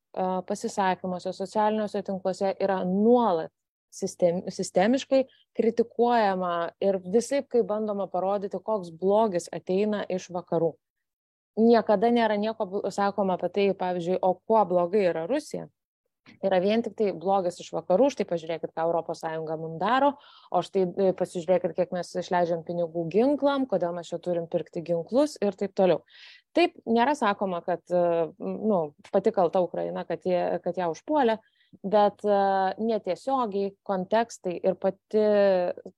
[0.49, 3.53] pasisakymuose socialiniuose tinkluose yra nuolat
[3.91, 5.24] sistem, sistemiškai
[5.59, 10.72] kritikuojama ir visai kaip bandoma parodyti, koks blogis ateina iš vakarų.
[11.61, 15.66] Niekada nėra nieko sakoma apie tai, pavyzdžiui, o kuo blogai yra Rusija.
[16.45, 19.22] Yra vien tik tai blogis iš vakarų, štai pažiūrėkit, ką ES
[19.61, 20.12] mums daro,
[20.53, 25.36] o štai e, pasižiūrėkit, kiek mes išleidžiam pinigų ginklam, kodėl mes čia turim pirkti ginklus
[25.43, 26.05] ir taip toliau.
[26.57, 28.05] Taip, nėra sakoma, kad e,
[28.38, 28.80] nu,
[29.11, 31.41] pati kalta Ukraina, kad, jie, kad ją užpuolė,
[31.83, 32.25] bet
[32.83, 35.23] netiesiogiai kontekstai ir pati,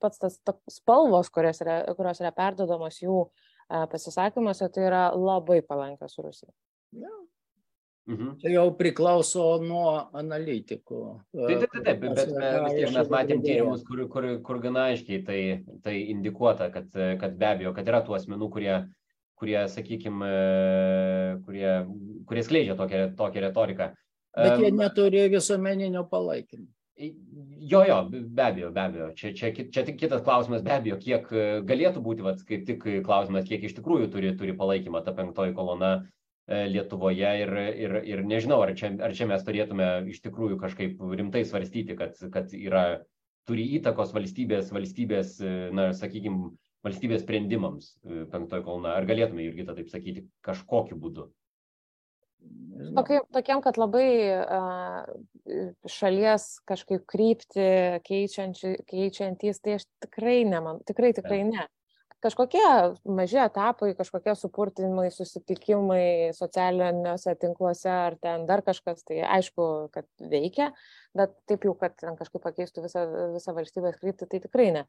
[0.02, 0.38] pats tas
[0.70, 3.24] spalvos, kurios yra, kurios yra perdodamos jų
[3.92, 6.52] pasisakymuose, tai yra labai palankios Rusijai.
[7.02, 7.12] Ja.
[8.10, 8.32] Mhm.
[8.42, 9.86] Tai jau priklauso nuo
[10.18, 11.02] analitikų.
[11.36, 12.32] Taip, taip, taip, bet, bet
[12.64, 15.38] vis tiek mes matėm tyrimus, kur, kur, kur gana aiškiai tai,
[15.84, 18.74] tai indikuota, kad, kad be abejo, kad yra tų asmenų, kurie,
[19.38, 20.32] kurie sakykime,
[21.46, 21.70] kurie,
[22.26, 23.92] kurie skleidžia tokią, tokią retoriką.
[24.36, 26.70] Bet jie neturi visuomeninio palaikymo.
[27.02, 29.06] Jo, jo, be abejo, be abejo.
[29.16, 32.84] Čia, čia, čia tik kitas klausimas, be abejo, kiek e, galėtų būti, vat, kaip tik
[33.06, 37.54] klausimas, kiek iš tikrųjų turi, turi palaikymą ta penktoji kolona e, Lietuvoje ir,
[37.86, 42.18] ir, ir nežinau, ar čia, ar čia mes turėtume iš tikrųjų kažkaip rimtai svarstyti, kad,
[42.34, 42.84] kad yra,
[43.48, 46.52] turi įtakos valstybės, valstybės, e, na, sakykime,
[46.86, 47.94] valstybės sprendimams
[48.30, 48.96] penktoji kolona.
[48.98, 51.30] Ar galėtume, Jurgita, taip sakyti, kažkokiu būdu?
[52.92, 54.06] Tokiem, tokiem, kad labai
[55.88, 57.68] šalies kažkaip krypti
[58.04, 61.68] keičiantys, tai aš tikrai neman, tikrai, tikrai ne
[62.22, 62.62] kažkokie
[63.18, 70.70] maži etapai, kažkokie supurtinimai, susitikimai socialiniuose tinkluose ar ten dar kažkas, tai aišku, kad veikia,
[71.18, 73.04] bet taip jau, kad ten kažkaip pakeistų visą,
[73.34, 74.86] visą valstybės kryptį, tai tikrai ne.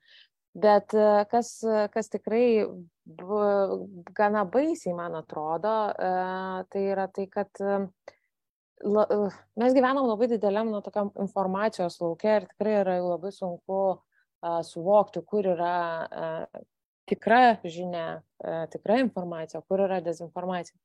[0.54, 1.56] Bet e, kas,
[1.94, 2.66] kas tikrai
[3.10, 3.38] b,
[4.14, 6.12] gana baisiai, man atrodo, e,
[6.70, 7.80] tai yra tai, kad e,
[8.86, 9.08] la,
[9.58, 13.80] mes gyvenam labai dideliam nuo tokiam informacijos laukia ir tikrai yra labai sunku
[14.68, 15.74] suvokti, kur yra
[17.10, 20.78] tikra žinia, e, tikra informacija, kur yra dezinformacija.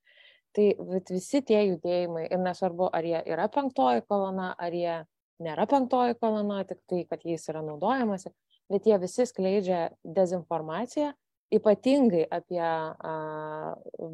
[0.57, 0.67] Tai
[1.11, 4.97] visi tie judėjimai, ir nesvarbu, ar jie yra penktoji kolona, ar jie
[5.45, 8.33] nėra penktoji kolona, tik tai, kad jais yra naudojamasi,
[8.73, 11.13] bet jie visi skleidžia dezinformaciją,
[11.55, 13.13] ypatingai apie a,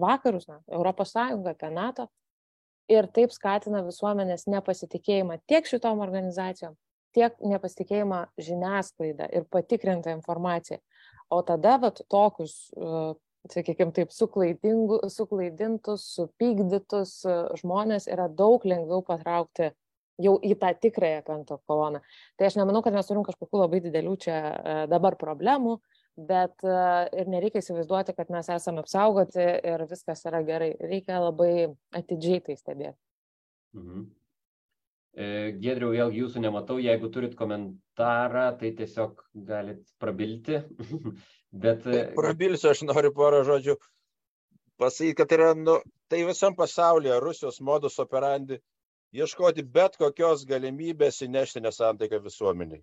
[0.02, 2.09] vakarus, na, Europos Sąjungą, apie NATO,
[2.90, 6.76] ir taip skatina visuomenės nepasitikėjimą tiek šitom organizacijom,
[7.16, 10.80] tiek nepasitikėjimą žiniasklaida ir patikrinta informacija.
[11.32, 13.14] O tada vat, tokius, e,
[13.52, 19.70] sakykime taip, suklaidintus, supykdytus e, žmonės yra daug lengviau patraukti
[20.22, 22.00] jau į tą tikrąją penktą koloną.
[22.38, 25.78] Tai aš nemanau, kad mes turim kažkokių labai didelių čia e, dabar problemų,
[26.14, 30.68] bet ir nereikia įsivaizduoti, kad mes esame apsaugoti ir viskas yra gerai.
[30.78, 32.94] Reikia labai atidžiai tai stebėti.
[33.74, 34.04] Mhm.
[35.14, 40.58] Gedriau, vėl jūsų nematau, jeigu turit komentarą, tai tiesiog galit prabilti.
[41.64, 41.84] Bet...
[41.86, 43.76] Tai prabilsiu, aš noriu porą žodžių
[44.82, 45.78] pasakyti, kad yra, nu,
[46.10, 48.58] tai visam pasaulyje Rusijos modus operandi
[49.14, 52.82] ieškoti bet kokios galimybės įnešti nesantaiką visuomeniai.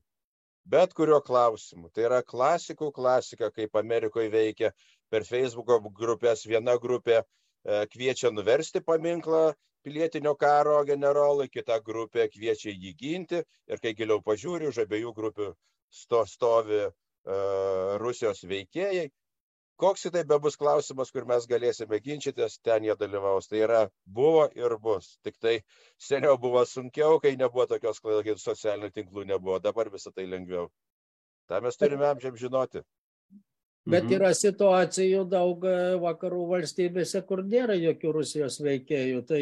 [0.72, 1.90] Bet kurio klausimu.
[1.90, 4.72] Tai yra klasikų klasika, kaip Amerikoje veikia
[5.12, 6.46] per Facebook'o grupės.
[6.48, 7.26] Viena grupė e,
[7.64, 9.52] kviečia nuversti paminklą
[9.86, 15.50] pilietinio karo generolui, kita grupė kviečia jį ginti ir kai giliau pažiūri, už abiejų grupių
[15.92, 19.10] sto, stovi uh, Rusijos veikėjai.
[19.82, 23.48] Koks tai bebus klausimas, kur mes galėsime ginčytis, ten jie dalyvaus.
[23.50, 25.16] Tai yra buvo ir bus.
[25.26, 25.56] Tik tai
[25.98, 29.58] seniau buvo sunkiau, kai nebuvo tokios klaidos, socialinių tinklų nebuvo.
[29.60, 30.70] Dabar visą tai lengviau.
[31.50, 32.84] Ta mes turime amžiam žinoti.
[33.90, 34.14] Bet mhm.
[34.20, 39.24] yra situacijų daug e, vakarų valstybėse, kur nėra jokių Rusijos veikėjų.
[39.26, 39.40] Tai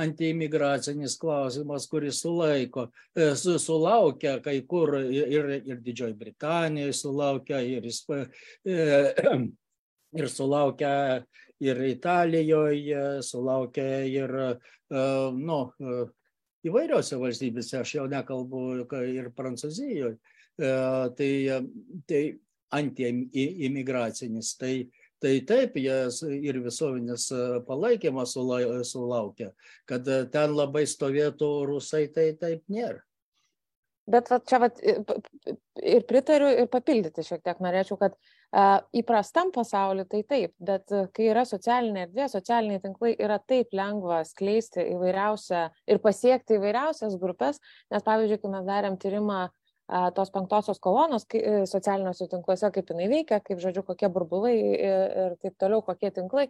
[0.00, 7.90] antiimigracinis klausimas, kuris sulaiko, e, sulaukia kai kur ir, ir Didžioji Britanija sulaukia, ir,
[8.64, 8.78] e,
[10.22, 10.94] ir sulaukia
[11.62, 14.32] ir Italijoje, sulaukia ir,
[15.36, 15.58] nu,
[16.66, 18.64] įvairiose valstybėse, aš jau nekalbu
[19.12, 20.16] ir Prancūzijoje,
[20.58, 21.30] tai,
[22.10, 22.22] tai
[22.72, 24.56] antiimigracinis.
[24.60, 24.74] Tai,
[25.22, 26.00] tai taip, jie
[26.50, 27.28] ir visuomenės
[27.68, 28.34] palaikymas
[28.90, 29.52] sulaukia,
[29.88, 33.02] kad ten labai stovėtų rusai, tai taip nėra.
[34.10, 34.66] Bet va, čia va,
[35.78, 38.32] ir pritariu, ir papildyti šiek tiek norėčiau, kad uh,
[38.98, 44.84] įprastam pasauliu tai taip, bet kai yra socialinė erdvė, socialiniai tinklai yra taip lengva skleisti
[44.92, 47.62] įvairiausią ir pasiekti įvairiausias grupės,
[47.94, 49.46] nes pavyzdžiui, kai mes darėm tyrimą
[49.92, 54.56] uh, tos penktosios kolonos kai, uh, socialiniuose tinkluose, kaip jinai veikia, kaip, žodžiu, kokie burbulai
[54.58, 56.48] ir, ir taip toliau, kokie tinklai,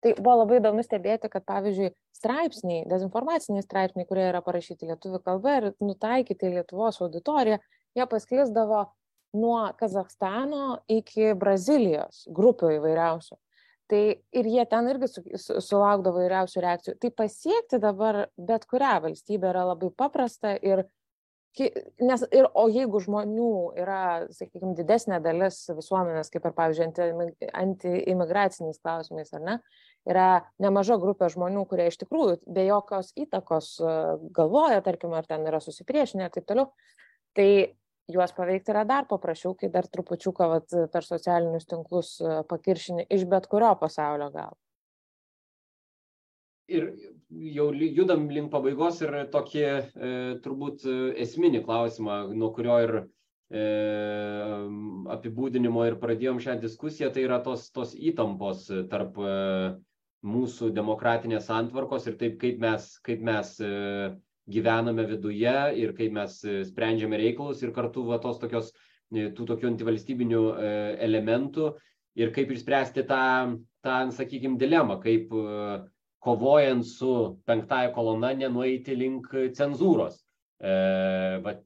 [0.00, 5.58] tai buvo labai įdomu stebėti kad pavyzdžiui straipsniai dezinformaciniai straipsniai kurie yra parašyti lietuvių kalba
[5.58, 7.60] ir nutaikyti lietuvos auditoriją
[7.96, 8.86] jie pasklisdavo
[9.32, 13.36] nuo kazachstano iki brazilijos grupių įvairiausių.
[13.90, 14.02] Tai
[14.38, 16.96] ir jie ten irgi su, su, sulaukdavo įvairiausių reakcijų.
[17.02, 20.84] Tai pasiekti dabar bet kurią valstybę yra labai paprasta ir
[21.58, 23.50] nes ir o jeigu žmonių
[23.82, 24.02] yra
[24.34, 29.56] sakykim didesnė dalis visuomenės kaip ir pavyzdžiui anti antiimigraciniais klausimais ar ne
[30.08, 30.28] yra
[30.62, 33.96] nemaža grupė žmonių kurie iš tikrųjų be jokios įtakos e,
[34.36, 36.70] galvoja tarkim ar ten yra susipriešinę ir taip toliau
[37.34, 37.50] tai
[38.10, 43.26] juos paveikti yra dar paprasčiau kai dar trupučiuką vat per socialinius tinklus e, pakiršini iš
[43.26, 44.58] bet kurio pasaulio galo
[46.70, 46.86] ir
[47.54, 49.80] jau judam link pabaigos ir tokį e,
[50.44, 50.96] turbūt e,
[51.26, 53.66] esminį klausimą, nuo kurio ir e,
[55.16, 59.36] apibūdinimo ir pradėjom šią diskusiją, tai yra tos, tos įtampos tarp e,
[60.26, 63.70] mūsų demokratinės santvarkos ir taip, kaip mes, kaip mes e,
[64.50, 68.72] gyvename viduje ir kaip mes e, sprendžiame reikalus ir kartu va, tos tokios,
[69.14, 70.72] e, tų tokių antivalstybinių e,
[71.06, 71.70] elementų
[72.20, 73.22] ir kaip išspręsti tą,
[73.86, 75.30] tą sakykime, dilemą, kaip
[76.20, 77.12] kovojant su
[77.48, 80.20] penktąja kolona nenueiti link cenzūros.
[80.60, 80.74] E,
[81.44, 81.64] vat,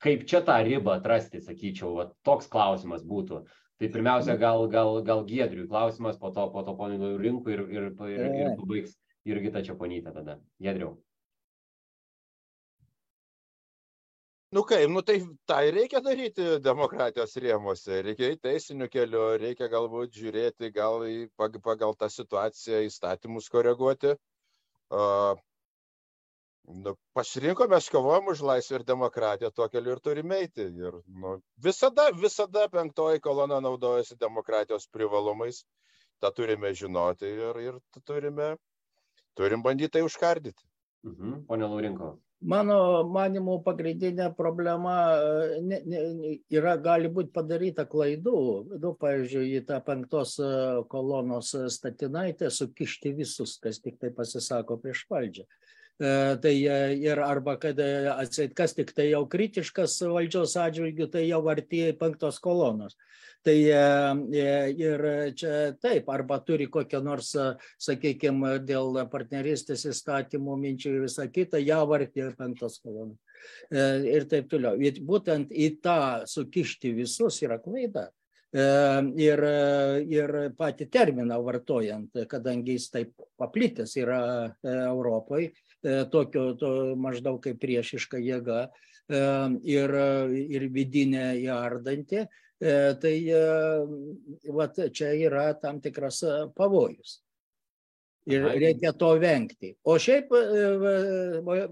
[0.00, 3.42] kaip čia tą ribą atrasti, sakyčiau, vat, toks klausimas būtų.
[3.80, 7.86] Tai pirmiausia, gal, gal, gal Giedriui klausimas, po to, po to ponui Rinkui ir, ir,
[8.12, 10.36] ir, ir pabaigs Jurgita Čiaponytė tada.
[10.60, 10.98] Giedriau.
[14.50, 18.00] Nu kaip, nu tai tą ir reikia daryti demokratijos rėmose.
[18.06, 24.16] Reikia į teisinių kelių, reikia galbūt žiūrėti gal į, pagal tą situaciją įstatymus koreguoti.
[24.90, 25.38] Uh,
[26.86, 30.66] nu, pasirinkome, mes kovojom už laisvę ir demokratiją, tuo keliu ir turime eiti.
[30.82, 31.36] Ir, nu,
[31.68, 35.62] visada, visada penktoji kolona naudojasi demokratijos privalumais,
[36.18, 38.50] tą turime žinoti ir, ir turime,
[39.38, 40.69] turim bandyti tai užkardyti.
[41.04, 41.44] Mhm.
[41.48, 46.00] Pone Laurinko mano manymu pagrindinė problema e, ne, ne,
[46.52, 48.36] yra gali būti padaryta klaidų.
[48.80, 50.52] Nu, pavyzdžiui, į tą penktos e,
[50.92, 55.44] kolonos statinaitę sukišti visus, kas tik tai pasisako prieš valdžią.
[56.00, 56.54] E, tai
[56.96, 57.80] ir arba kad
[58.14, 62.96] atseit kas tik tai jau kritiškas valdžios atžvilgių, tai jau artėja penktos kolonos.
[63.46, 65.04] Tai ir
[65.38, 67.32] čia taip, arba turi kokią nors,
[67.80, 73.16] sakykime, dėl partneristės įstatymų minčių ir visą kitą, jau artėja penktos kolonos.
[73.72, 74.76] Ir taip toliau.
[74.76, 78.10] Ir būtent į tą sukišti visus yra klaida.
[78.52, 79.40] Ir,
[80.10, 84.22] ir patį terminą vartojant, kadangi jis taip paplitęs yra
[84.66, 86.70] Europoje, E, tokio to
[87.00, 89.20] maždaug kaip priešiška jėga e,
[89.64, 89.94] ir,
[90.56, 92.28] ir vidinė įardanti, e,
[92.60, 93.14] tai
[94.52, 96.22] vat, čia yra tam tikras
[96.56, 97.20] pavojus.
[98.30, 99.72] Ir reikia to vengti.
[99.88, 100.28] O šiaip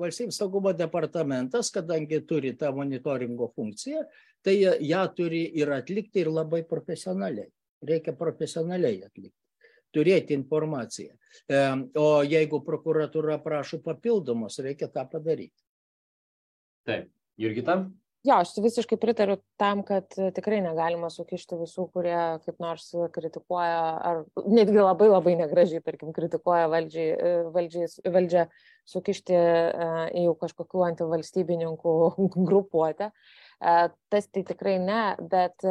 [0.00, 4.06] valstybės saugumo departamentas, kadangi turi tą monitoringo funkciją,
[4.42, 7.50] tai ją turi ir atlikti ir labai profesionaliai.
[7.84, 9.36] Reikia profesionaliai atlikti
[9.94, 11.14] turėti informaciją.
[11.98, 15.56] O jeigu prokuratūra prašo papildomos, reikia tą padaryti.
[16.88, 17.08] Taip.
[17.38, 17.78] Jurgita?
[18.28, 24.20] Jo, aš visiškai pritariu tam, kad tikrai negalima sukišti visų, kurie kaip nors kritikuoja, ar
[24.44, 28.44] netgi labai labai negražiai, tarkim, kritikuoja valdžiai, valdžiai, valdžią
[28.92, 31.96] sukišti į jau kažkokių antivalstybininkų
[32.50, 33.08] grupuotę.
[33.58, 35.00] Tas tai tikrai ne,
[35.32, 35.64] bet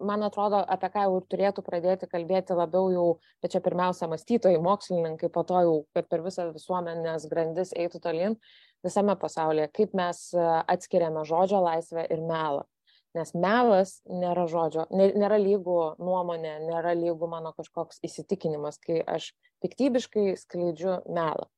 [0.00, 3.06] man atrodo, apie ką jau turėtų pradėti kalbėti labiau jau,
[3.44, 8.40] bet čia pirmiausia mąstytojai, mokslininkai, po to jau, kad per visą visuomenės grandis eitų tolin
[8.86, 12.66] visame pasaulyje, kaip mes e, atskiriame žodžio laisvę ir melą.
[13.12, 20.30] Nes melas nėra žodžio, nėra lygų nuomonė, nėra lygų mano kažkoks įsitikinimas, kai aš piktybiškai
[20.40, 21.50] skleidžiu melą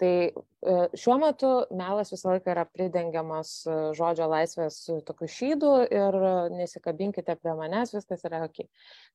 [0.00, 6.18] tai e, šiuo metu melas visą laiką yra pridengiamas e, žodžio laisvės tokiu šydu ir
[6.56, 8.62] nesikabinkite prie manęs, viskas yra ok.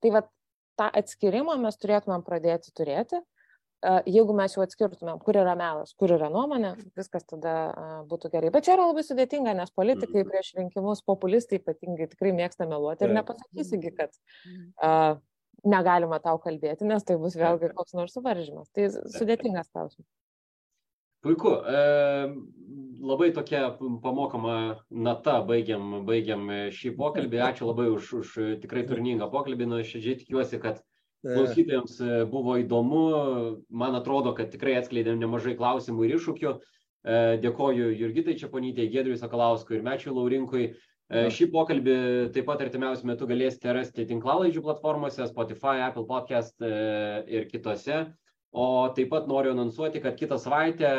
[0.03, 0.25] Tai va
[0.79, 3.21] tą atskirimą mes turėtumėm pradėti turėti.
[4.07, 7.53] Jeigu mes jau atskirtumėm, kur yra melas, kur yra nuomonė, viskas tada
[8.09, 8.51] būtų gerai.
[8.53, 10.31] Bet čia yra labai sudėtinga, nes politikai mhm.
[10.31, 14.13] prieš rinkimus, populistai ypatingai tikrai mėgsta meluoti ir nepasakysi, kad
[14.81, 15.21] uh,
[15.65, 18.69] negalima tau kalbėti, nes tai bus vėlgi koks nors suvaržymas.
[18.75, 20.09] Tai sudėtingas klausimas.
[21.25, 21.55] Puiku.
[21.65, 21.77] E,
[23.01, 24.57] labai tokia pamokama
[24.93, 27.39] nata baigiam, baigiam šį pokalbį.
[27.47, 29.69] Ačiū labai už, už tikrai turningą pokalbį.
[29.71, 30.83] Nu, šiandien tikiuosi, kad
[31.25, 33.03] klausytojams e, buvo įdomu.
[33.69, 36.51] Man atrodo, kad tikrai atskleidėm nemažai klausimų ir iššūkių.
[36.55, 40.67] E, dėkoju Jurgitai Čiaponytei, Gedriui Sakalauskui ir Mečiui Laurinkui.
[41.05, 41.95] E, šį pokalbį
[42.33, 48.05] taip pat artimiausiu metu galėsite rasti tinklalaidžių platformose Spotify, Apple Podcast ir kitose.
[48.55, 50.89] O taip pat noriu anonsuoti, kad kitą savaitę,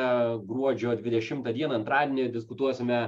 [0.45, 3.01] gruodžio 20 dieną, antradienį, diskutuosime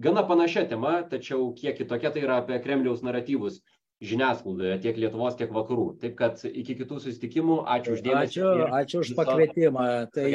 [0.00, 3.60] gana panašią temą, tačiau kiek kitokia tai yra apie Kremliaus naratyvus
[4.02, 5.86] žiniasklaidoje tiek Lietuvos, tiek vakarų.
[6.02, 8.42] Taip kad iki kitų susitikimų, ačiū uždėmesį.
[8.42, 9.86] Ačiū, ačiū už pakvietimą.
[10.14, 10.26] Tai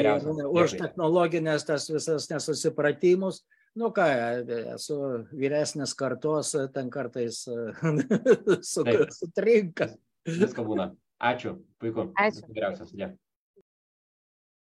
[0.48, 3.42] už technologinės tas visas nesusipratimus.
[3.78, 4.08] Nu ką,
[4.74, 4.96] esu
[5.36, 7.44] vyresnės kartos, ten kartais
[8.72, 8.84] su,
[9.20, 9.92] sutrinka.
[10.28, 10.90] Viską būna.
[11.18, 12.08] Ačiū, puiku.
[12.18, 12.46] Ačiū.
[12.54, 12.94] Geriausias.
[12.96, 13.14] Yeah.